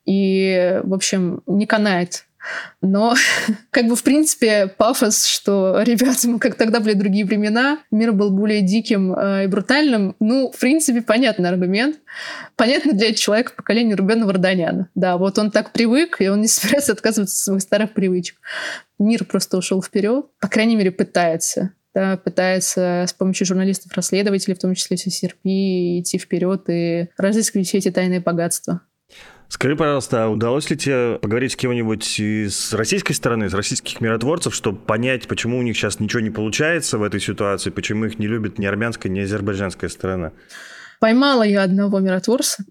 и, 0.04 0.80
в 0.84 0.92
общем, 0.92 1.42
не 1.46 1.66
канает 1.66 2.26
но, 2.80 3.14
как 3.70 3.86
бы, 3.86 3.96
в 3.96 4.02
принципе, 4.02 4.66
пафос, 4.66 5.26
что, 5.26 5.82
ребята, 5.82 6.18
мы 6.28 6.38
как 6.38 6.56
тогда 6.56 6.80
были 6.80 6.94
другие 6.94 7.24
времена, 7.24 7.78
мир 7.90 8.12
был 8.12 8.30
более 8.30 8.62
диким 8.62 9.14
э, 9.14 9.44
и 9.44 9.46
брутальным, 9.46 10.16
ну, 10.20 10.50
в 10.50 10.58
принципе, 10.58 11.02
понятный 11.02 11.48
аргумент. 11.48 11.96
Понятно 12.56 12.92
для 12.92 13.14
человека 13.14 13.52
поколения 13.56 13.94
Рубена 13.94 14.26
Варданяна. 14.26 14.88
Да, 14.94 15.16
вот 15.16 15.38
он 15.38 15.50
так 15.50 15.72
привык, 15.72 16.20
и 16.20 16.28
он 16.28 16.40
не 16.40 16.48
собирается 16.48 16.92
отказываться 16.92 17.34
от 17.34 17.44
своих 17.44 17.62
старых 17.62 17.92
привычек. 17.92 18.36
Мир 18.98 19.24
просто 19.24 19.56
ушел 19.56 19.82
вперед, 19.82 20.26
по 20.40 20.48
крайней 20.48 20.76
мере, 20.76 20.90
пытается 20.90 21.72
да, 21.94 22.16
пытается 22.16 23.04
с 23.06 23.12
помощью 23.12 23.46
журналистов-расследователей, 23.46 24.54
в 24.54 24.58
том 24.58 24.74
числе 24.74 24.96
CCRP, 24.96 26.00
идти 26.00 26.18
вперед 26.18 26.64
и 26.68 27.08
разыскивать 27.18 27.68
все 27.68 27.78
эти 27.78 27.90
тайные 27.90 28.20
богатства. 28.20 28.80
Скажи, 29.52 29.76
пожалуйста, 29.76 30.24
а 30.24 30.28
удалось 30.28 30.70
ли 30.70 30.78
тебе 30.78 31.18
поговорить 31.18 31.52
с 31.52 31.56
кем-нибудь 31.56 32.18
из 32.18 32.72
российской 32.72 33.12
стороны, 33.12 33.44
из 33.44 33.54
российских 33.54 34.00
миротворцев, 34.00 34.54
чтобы 34.54 34.78
понять, 34.78 35.28
почему 35.28 35.58
у 35.58 35.62
них 35.62 35.76
сейчас 35.76 36.00
ничего 36.00 36.20
не 36.20 36.30
получается 36.30 36.96
в 36.96 37.02
этой 37.02 37.20
ситуации, 37.20 37.68
почему 37.68 38.06
их 38.06 38.18
не 38.18 38.26
любит 38.26 38.58
ни 38.58 38.64
армянская, 38.64 39.12
ни 39.12 39.20
азербайджанская 39.20 39.90
сторона? 39.90 40.32
Поймала 41.00 41.42
я 41.42 41.64
одного 41.64 41.98
миротворца. 41.98 42.64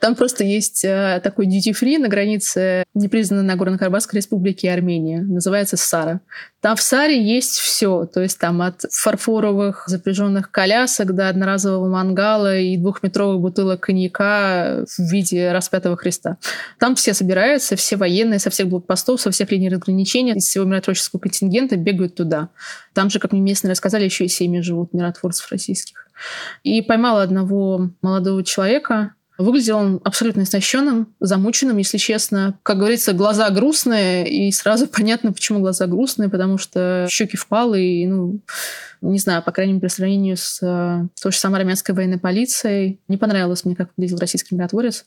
Там 0.00 0.14
просто 0.14 0.44
есть 0.44 0.82
э, 0.84 1.20
такой 1.22 1.46
duty-free 1.46 1.98
на 1.98 2.08
границе 2.08 2.84
непризнанной 2.94 3.44
Нагорно-Карабахской 3.44 4.16
республики 4.16 4.64
и 4.64 4.68
Армении. 4.70 5.18
Называется 5.18 5.76
Сара. 5.76 6.20
Там 6.60 6.76
в 6.76 6.80
Саре 6.80 7.22
есть 7.22 7.58
все. 7.58 8.06
То 8.06 8.22
есть 8.22 8.38
там 8.38 8.62
от 8.62 8.80
фарфоровых 8.90 9.84
запряженных 9.86 10.50
колясок 10.50 11.14
до 11.14 11.28
одноразового 11.28 11.88
мангала 11.88 12.58
и 12.58 12.78
двухметровых 12.78 13.40
бутылок 13.40 13.80
коньяка 13.80 14.84
в 14.86 15.12
виде 15.12 15.52
распятого 15.52 15.98
Христа. 15.98 16.38
Там 16.78 16.94
все 16.94 17.12
собираются, 17.12 17.76
все 17.76 17.96
военные 17.96 18.38
со 18.38 18.48
всех 18.48 18.68
блокпостов, 18.68 19.20
со 19.20 19.30
всех 19.30 19.50
линий 19.52 19.68
разграничения, 19.68 20.34
из 20.34 20.46
всего 20.46 20.64
миротворческого 20.64 21.20
контингента 21.20 21.76
бегают 21.76 22.14
туда. 22.14 22.48
Там 22.94 23.10
же, 23.10 23.18
как 23.18 23.32
мне 23.32 23.42
местные 23.42 23.72
рассказали, 23.72 24.04
еще 24.04 24.24
и 24.24 24.28
семьи 24.28 24.62
живут 24.62 24.94
миротворцев 24.94 25.50
российских. 25.50 26.06
И 26.62 26.82
поймала 26.82 27.22
одного 27.22 27.90
молодого 28.02 28.44
человека, 28.44 29.14
Выглядел 29.40 29.78
он 29.78 30.00
абсолютно 30.04 30.42
истощенным, 30.42 31.14
замученным, 31.18 31.78
если 31.78 31.96
честно. 31.96 32.58
Как 32.62 32.76
говорится, 32.76 33.14
глаза 33.14 33.48
грустные, 33.48 34.28
и 34.28 34.52
сразу 34.52 34.86
понятно, 34.92 35.32
почему 35.32 35.60
глаза 35.60 35.86
грустные, 35.86 36.28
потому 36.28 36.58
что 36.58 37.06
щеки 37.08 37.38
впалые, 37.38 38.02
и, 38.02 38.06
ну, 38.06 38.40
не 39.00 39.18
знаю, 39.18 39.42
по 39.42 39.50
крайней 39.50 39.72
мере, 39.72 39.88
по 39.88 39.88
сравнению 39.88 40.36
с 40.36 40.58
э, 40.60 41.06
той 41.22 41.32
же 41.32 41.38
самой 41.38 41.60
армянской 41.60 41.94
военной 41.94 42.18
полицией. 42.18 43.00
Не 43.08 43.16
понравилось 43.16 43.64
мне, 43.64 43.74
как 43.74 43.88
выглядел 43.96 44.18
российский 44.18 44.54
миротворец. 44.54 45.06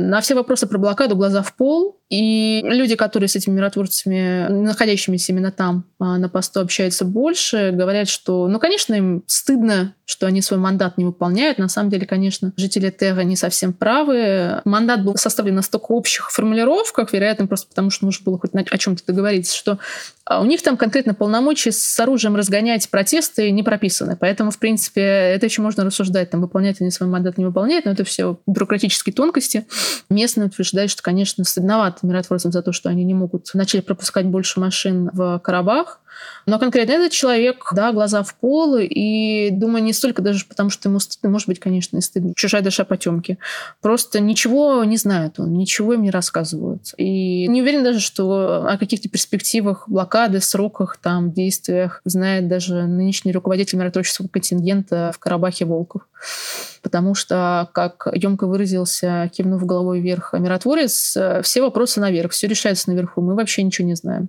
На 0.00 0.20
все 0.20 0.34
вопросы 0.34 0.66
про 0.66 0.78
блокаду 0.78 1.16
глаза 1.16 1.42
в 1.42 1.54
пол. 1.54 2.00
И 2.08 2.60
люди, 2.64 2.96
которые 2.96 3.28
с 3.28 3.36
этими 3.36 3.54
миротворцами, 3.54 4.48
находящимися 4.48 5.32
именно 5.32 5.52
там 5.52 5.84
а, 6.00 6.18
на 6.18 6.28
посту, 6.28 6.60
общаются 6.60 7.04
больше, 7.04 7.70
говорят, 7.72 8.08
что, 8.08 8.48
ну, 8.48 8.58
конечно, 8.58 8.94
им 8.94 9.22
стыдно, 9.28 9.94
что 10.06 10.26
они 10.26 10.42
свой 10.42 10.58
мандат 10.58 10.98
не 10.98 11.04
выполняют. 11.04 11.58
На 11.58 11.68
самом 11.68 11.88
деле, 11.88 12.06
конечно, 12.06 12.52
жители 12.56 12.90
Тега 12.90 13.22
не 13.22 13.36
совсем 13.36 13.72
правы. 13.72 14.60
Мандат 14.64 15.04
был 15.04 15.14
составлен 15.14 15.54
на 15.54 15.62
столько 15.62 15.92
общих 15.92 16.32
формулировках, 16.32 17.12
вероятно, 17.12 17.46
просто 17.46 17.68
потому 17.68 17.90
что 17.90 18.06
нужно 18.06 18.24
было 18.24 18.40
хоть 18.40 18.50
о 18.54 18.78
чем-то 18.78 19.04
договориться, 19.06 19.56
что 19.56 19.78
а, 20.24 20.40
у 20.40 20.46
них 20.46 20.62
там 20.62 20.76
конкретно 20.76 21.14
полномочия 21.14 21.70
с 21.70 22.00
оружием 22.00 22.34
разгонять 22.34 22.90
протесты 22.90 23.52
не 23.52 23.62
прописаны. 23.62 24.16
Поэтому, 24.16 24.50
в 24.50 24.58
принципе, 24.58 25.00
это 25.00 25.46
еще 25.46 25.62
можно 25.62 25.84
рассуждать, 25.84 26.30
там, 26.30 26.40
выполнять 26.40 26.80
они 26.80 26.90
свой 26.90 27.08
мандат, 27.08 27.38
не 27.38 27.44
выполняют, 27.44 27.84
но 27.84 27.92
это 27.92 28.02
все 28.02 28.40
бюрократические 28.48 29.12
тонкости. 29.12 29.66
Местные 30.08 30.46
утверждают, 30.46 30.90
что, 30.90 31.02
конечно, 31.02 31.44
стыдновато 31.44 32.06
миротворцам 32.06 32.52
за 32.52 32.62
то, 32.62 32.72
что 32.72 32.88
они 32.88 33.04
не 33.04 33.14
могут 33.14 33.50
начали 33.54 33.80
пропускать 33.80 34.26
больше 34.26 34.60
машин 34.60 35.10
в 35.12 35.38
Карабах. 35.38 36.00
Но 36.46 36.58
конкретно 36.58 36.92
этот 36.92 37.12
человек, 37.12 37.68
да, 37.72 37.92
глаза 37.92 38.22
в 38.22 38.34
пол, 38.34 38.76
и 38.78 39.50
думаю, 39.50 39.82
не 39.82 39.92
столько 39.92 40.22
даже 40.22 40.44
потому, 40.44 40.70
что 40.70 40.88
ему 40.88 40.98
стыдно, 40.98 41.30
может 41.30 41.48
быть, 41.48 41.60
конечно, 41.60 41.96
и 41.96 42.00
стыдно. 42.00 42.32
Чужая 42.36 42.62
душа 42.62 42.84
потемки. 42.84 43.38
Просто 43.80 44.20
ничего 44.20 44.84
не 44.84 44.96
знает 44.96 45.38
он, 45.38 45.52
ничего 45.54 45.94
им 45.94 46.02
не 46.02 46.10
рассказывают. 46.10 46.92
И 46.96 47.46
не 47.46 47.62
уверен 47.62 47.84
даже, 47.84 48.00
что 48.00 48.66
о 48.66 48.76
каких-то 48.78 49.08
перспективах 49.08 49.88
блокады, 49.88 50.40
сроках, 50.40 50.96
там, 50.96 51.32
действиях 51.32 52.00
знает 52.04 52.48
даже 52.48 52.86
нынешний 52.86 53.32
руководитель 53.32 53.78
миротворческого 53.78 54.28
контингента 54.28 55.12
в 55.14 55.18
Карабахе 55.18 55.64
Волков. 55.64 56.02
Потому 56.82 57.14
что, 57.14 57.68
как 57.72 58.08
емко 58.14 58.46
выразился, 58.46 59.30
кивнув 59.34 59.66
головой 59.66 60.00
вверх 60.00 60.32
миротворец, 60.32 61.16
все 61.42 61.60
вопросы 61.60 62.00
наверх, 62.00 62.32
все 62.32 62.46
решается 62.46 62.90
наверху, 62.90 63.20
мы 63.20 63.34
вообще 63.34 63.62
ничего 63.62 63.86
не 63.86 63.94
знаем. 63.94 64.28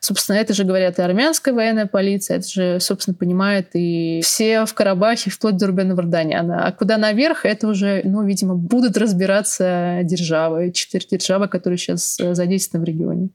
Собственно, 0.00 0.36
это 0.36 0.54
же 0.54 0.64
говорят 0.64 0.98
и 0.98 1.02
армянская 1.02 1.54
военная 1.54 1.86
полиция, 1.86 2.38
это 2.38 2.48
же, 2.48 2.80
собственно, 2.80 3.16
понимает 3.16 3.70
и 3.72 4.20
все 4.22 4.66
в 4.66 4.74
Карабахе, 4.74 5.30
вплоть 5.30 5.56
до 5.56 5.66
Рубена 5.66 5.94
Варданяна. 5.94 6.66
А 6.66 6.72
куда 6.72 6.98
наверх, 6.98 7.44
это 7.44 7.66
уже, 7.66 8.02
ну, 8.04 8.22
видимо, 8.24 8.54
будут 8.54 8.96
разбираться 8.96 10.00
державы, 10.04 10.72
четыре 10.72 11.06
державы, 11.10 11.48
которые 11.48 11.78
сейчас 11.78 12.20
э, 12.20 12.34
задействованы 12.34 12.84
в 12.84 12.88
регионе. 12.88 13.30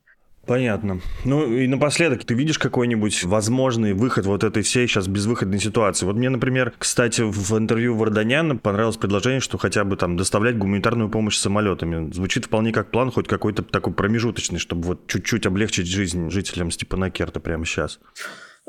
Понятно. 0.46 1.00
Ну 1.24 1.54
и 1.54 1.68
напоследок, 1.68 2.26
ты 2.26 2.34
видишь 2.34 2.60
какой-нибудь 2.60 3.24
возможный 3.24 3.94
выход 3.94 4.26
вот 4.26 4.44
этой 4.44 4.62
всей 4.62 4.88
сейчас 4.88 5.08
безвыходной 5.08 5.60
ситуации? 5.60 6.06
Вот 6.06 6.18
мне, 6.18 6.30
например, 6.30 6.74
кстати, 6.78 7.22
в 7.22 7.58
интервью 7.58 7.96
Варданяна 7.96 8.58
понравилось 8.58 8.98
предложение, 8.98 9.40
что 9.40 9.58
хотя 9.58 9.86
бы 9.86 9.96
там 9.96 10.18
доставлять 10.18 10.58
гуманитарную 10.58 11.10
помощь 11.10 11.38
самолетами. 11.38 12.12
Звучит 12.12 12.46
вполне 12.46 12.74
как 12.74 12.92
план, 12.92 13.10
хоть 13.12 13.28
какой-то 13.28 13.64
такой 13.64 13.94
промежуточный, 13.94 14.60
чтобы 14.60 14.84
вот 14.84 15.08
чуть-чуть 15.08 15.46
облегчить 15.46 15.88
жизнь 15.88 16.30
жителям 16.30 16.72
Степанакерта 16.72 17.40
прямо 17.40 17.66
сейчас. 17.66 18.00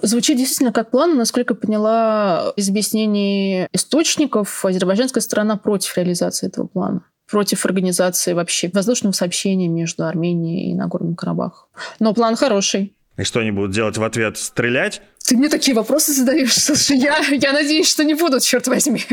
Звучит 0.00 0.38
действительно 0.38 0.72
как 0.72 0.92
план. 0.92 1.16
Насколько 1.16 1.56
поняла 1.56 2.52
из 2.56 2.68
объяснений 2.68 3.66
источников, 3.72 4.64
азербайджанская 4.64 5.20
сторона 5.20 5.56
против 5.56 5.96
реализации 5.96 6.46
этого 6.46 6.68
плана 6.68 7.04
против 7.34 7.64
организации 7.64 8.32
вообще 8.32 8.70
воздушного 8.72 9.12
сообщения 9.12 9.66
между 9.66 10.06
Арменией 10.06 10.70
и 10.70 10.74
Нагорным 10.76 11.16
Карабахом. 11.16 11.66
Но 11.98 12.14
план 12.14 12.36
хороший. 12.36 12.94
И 13.16 13.24
что 13.24 13.40
они 13.40 13.50
будут 13.50 13.72
делать 13.72 13.98
в 13.98 14.04
ответ? 14.04 14.38
Стрелять? 14.38 15.02
Ты 15.26 15.36
мне 15.36 15.48
такие 15.48 15.74
вопросы 15.74 16.12
задаешь. 16.12 16.54
Слушай, 16.54 16.98
я, 16.98 17.18
я 17.32 17.52
надеюсь, 17.52 17.90
что 17.90 18.04
не 18.04 18.14
будут, 18.14 18.44
черт 18.44 18.68
возьми. 18.68 19.04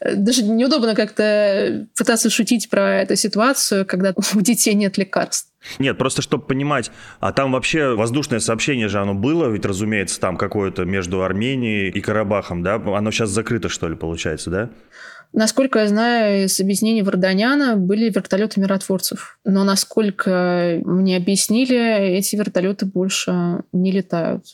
Даже 0.00 0.44
неудобно 0.44 0.94
как-то 0.94 1.88
пытаться 1.96 2.30
шутить 2.30 2.70
про 2.70 3.00
эту 3.00 3.16
ситуацию, 3.16 3.84
когда 3.84 4.14
у 4.36 4.40
детей 4.40 4.74
нет 4.74 4.96
лекарств. 4.96 5.48
Нет, 5.80 5.98
просто 5.98 6.22
чтобы 6.22 6.44
понимать, 6.44 6.92
а 7.18 7.32
там 7.32 7.50
вообще 7.50 7.96
воздушное 7.96 8.38
сообщение 8.38 8.86
же 8.86 9.00
оно 9.00 9.14
было, 9.14 9.48
ведь, 9.50 9.64
разумеется, 9.64 10.20
там 10.20 10.36
какое-то 10.36 10.84
между 10.84 11.24
Арменией 11.24 11.90
и 11.90 12.00
Карабахом, 12.00 12.62
да? 12.62 12.76
Оно 12.76 13.10
сейчас 13.10 13.30
закрыто, 13.30 13.68
что 13.68 13.88
ли, 13.88 13.96
получается, 13.96 14.50
да? 14.50 14.70
Насколько 15.32 15.80
я 15.80 15.88
знаю, 15.88 16.44
из 16.44 16.58
объяснений 16.60 17.02
Варданяна 17.02 17.76
были 17.76 18.10
вертолеты 18.10 18.60
миротворцев. 18.60 19.38
Но 19.44 19.64
насколько 19.64 20.80
мне 20.84 21.16
объяснили, 21.16 22.16
эти 22.16 22.36
вертолеты 22.36 22.86
больше 22.86 23.62
не 23.72 23.92
летают. 23.92 24.44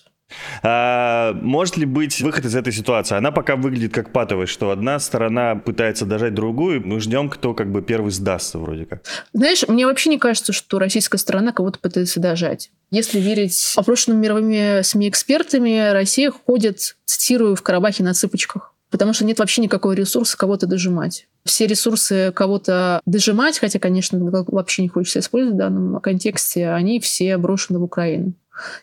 А, 0.63 1.33
может 1.35 1.77
ли 1.77 1.87
быть 1.87 2.21
выход 2.21 2.45
из 2.45 2.57
этой 2.57 2.73
ситуации? 2.73 3.17
Она 3.17 3.31
пока 3.31 3.57
выглядит 3.57 3.93
как 3.93 4.13
патовая, 4.13 4.47
что 4.47 4.71
одна 4.71 4.99
сторона 4.99 5.55
пытается 5.55 6.05
дожать 6.05 6.35
другую, 6.35 6.87
мы 6.87 7.01
ждем, 7.01 7.31
кто 7.31 7.55
как 7.55 7.71
бы 7.71 7.83
первый 7.83 8.11
сдастся 8.11 8.59
вроде 8.59 8.87
как. 8.87 9.03
Знаешь, 9.33 9.65
мне 9.69 9.87
вообще 9.87 10.11
не 10.11 10.19
кажется, 10.19 10.53
что 10.53 10.79
российская 10.79 11.19
сторона 11.19 11.53
кого-то 11.53 11.79
пытается 11.79 12.21
дожать. 12.21 12.71
Если 12.91 13.19
верить 13.21 13.75
опрошенным 13.77 14.21
мировыми 14.21 14.83
СМИ-экспертами, 14.83 15.93
Россия 15.93 16.31
ходит, 16.31 16.97
цитирую, 17.05 17.57
в 17.57 17.63
Карабахе 17.63 18.03
на 18.03 18.15
цыпочках 18.15 18.76
потому 18.97 19.13
что 19.13 19.27
нет 19.27 19.39
вообще 19.39 19.61
никакого 19.61 19.93
ресурса 19.93 20.39
кого-то 20.39 20.67
дожимать. 20.67 21.29
Все 21.45 21.67
ресурсы 21.67 22.33
кого-то 22.33 23.03
дожимать, 23.05 23.59
хотя, 23.59 23.79
конечно, 23.79 24.19
вообще 24.19 24.81
не 24.81 24.89
хочется 24.89 25.19
использовать 25.19 25.55
в 25.55 25.59
данном 25.59 26.01
контексте, 26.01 26.71
они 26.71 26.99
все 26.99 27.37
брошены 27.37 27.79
в 27.79 27.83
Украину. 27.83 28.33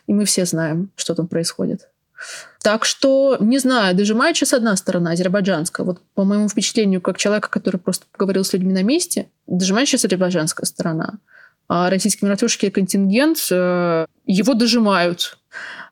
И 0.06 0.14
мы 0.14 0.24
все 0.24 0.44
знаем, 0.44 0.92
что 0.94 1.16
там 1.16 1.26
происходит. 1.26 1.88
Так 2.62 2.84
что, 2.84 3.36
не 3.40 3.58
знаю, 3.58 3.96
дожимает 3.96 4.36
сейчас 4.36 4.52
одна 4.52 4.76
сторона, 4.76 5.10
азербайджанская. 5.10 5.84
Вот 5.84 6.00
по 6.14 6.22
моему 6.22 6.48
впечатлению, 6.48 7.00
как 7.00 7.18
человека, 7.18 7.50
который 7.50 7.78
просто 7.78 8.06
поговорил 8.12 8.44
с 8.44 8.52
людьми 8.52 8.72
на 8.72 8.84
месте, 8.84 9.26
дожимает 9.48 9.88
сейчас 9.88 10.04
азербайджанская 10.04 10.64
сторона. 10.64 11.14
А 11.66 11.90
российский 11.90 12.24
миротворческий 12.24 12.70
контингент, 12.70 13.38
э, 13.50 14.06
его 14.26 14.54
дожимают 14.54 15.38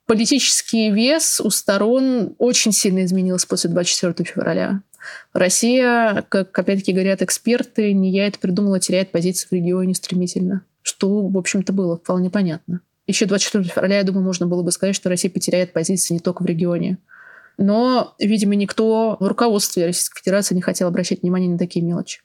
политический 0.07 0.91
вес 0.91 1.41
у 1.41 1.51
сторон 1.51 2.35
очень 2.39 2.73
сильно 2.73 3.05
изменился 3.05 3.47
после 3.47 3.71
24 3.71 4.29
февраля. 4.29 4.83
Россия, 5.33 6.25
как 6.29 6.57
опять-таки 6.59 6.93
говорят 6.93 7.23
эксперты, 7.23 7.93
не 7.93 8.11
я 8.11 8.27
это 8.27 8.39
придумала, 8.39 8.79
теряет 8.81 9.11
позиции 9.11 9.49
в 9.49 9.53
регионе 9.53 9.95
стремительно. 9.95 10.65
Что, 10.83 11.27
в 11.27 11.37
общем-то, 11.37 11.73
было 11.73 11.97
вполне 11.97 12.31
понятно. 12.31 12.81
Еще 13.07 13.27
24 13.27 13.65
февраля, 13.65 13.99
я 13.99 14.05
думаю, 14.05 14.25
можно 14.25 14.47
было 14.47 14.63
бы 14.63 14.71
сказать, 14.71 14.95
что 14.95 15.09
Россия 15.09 15.31
потеряет 15.31 15.73
позиции 15.73 16.15
не 16.15 16.21
только 16.21 16.43
в 16.43 16.47
регионе. 16.47 16.99
Но, 17.59 18.15
видимо, 18.19 18.55
никто 18.55 19.17
в 19.21 19.27
руководстве 19.27 19.87
Российской 19.87 20.21
Федерации 20.21 20.55
не 20.55 20.63
хотел 20.63 20.89
обращать 20.89 21.23
внимание 21.23 21.51
на 21.51 21.59
такие 21.59 21.85
мелочи. 21.85 22.21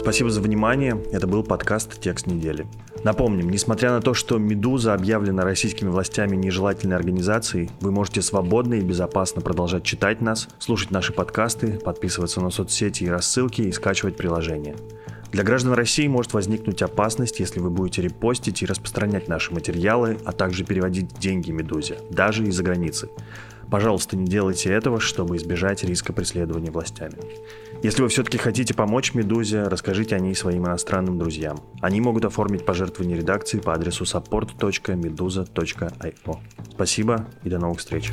Спасибо 0.00 0.30
за 0.30 0.40
внимание. 0.40 0.98
Это 1.12 1.26
был 1.26 1.44
подкаст 1.44 2.00
«Текст 2.00 2.26
недели». 2.26 2.66
Напомним, 3.04 3.50
несмотря 3.50 3.90
на 3.90 4.00
то, 4.00 4.14
что 4.14 4.38
«Медуза» 4.38 4.94
объявлена 4.94 5.44
российскими 5.44 5.90
властями 5.90 6.36
нежелательной 6.36 6.96
организацией, 6.96 7.68
вы 7.82 7.90
можете 7.90 8.22
свободно 8.22 8.74
и 8.74 8.80
безопасно 8.80 9.42
продолжать 9.42 9.84
читать 9.84 10.22
нас, 10.22 10.48
слушать 10.58 10.90
наши 10.90 11.12
подкасты, 11.12 11.72
подписываться 11.72 12.40
на 12.40 12.48
соцсети 12.48 13.04
и 13.04 13.08
рассылки 13.10 13.60
и 13.60 13.72
скачивать 13.72 14.16
приложения. 14.16 14.74
Для 15.32 15.44
граждан 15.44 15.74
России 15.74 16.08
может 16.08 16.32
возникнуть 16.32 16.80
опасность, 16.80 17.38
если 17.38 17.60
вы 17.60 17.68
будете 17.68 18.00
репостить 18.00 18.62
и 18.62 18.66
распространять 18.66 19.28
наши 19.28 19.52
материалы, 19.52 20.16
а 20.24 20.32
также 20.32 20.64
переводить 20.64 21.18
деньги 21.18 21.50
«Медузе», 21.50 21.98
даже 22.08 22.46
из-за 22.46 22.62
границы. 22.62 23.10
Пожалуйста, 23.70 24.16
не 24.16 24.26
делайте 24.26 24.70
этого, 24.70 25.00
чтобы 25.00 25.36
избежать 25.36 25.84
риска 25.84 26.12
преследования 26.12 26.70
властями. 26.70 27.14
Если 27.82 28.02
вы 28.02 28.08
все-таки 28.08 28.36
хотите 28.36 28.74
помочь 28.74 29.14
«Медузе», 29.14 29.62
расскажите 29.62 30.16
о 30.16 30.18
ней 30.18 30.34
своим 30.34 30.66
иностранным 30.66 31.18
друзьям. 31.18 31.60
Они 31.80 32.00
могут 32.00 32.24
оформить 32.24 32.66
пожертвование 32.66 33.16
редакции 33.16 33.60
по 33.60 33.72
адресу 33.72 34.04
support.meduza.io. 34.04 36.38
Спасибо 36.72 37.28
и 37.44 37.48
до 37.48 37.58
новых 37.58 37.78
встреч. 37.78 38.10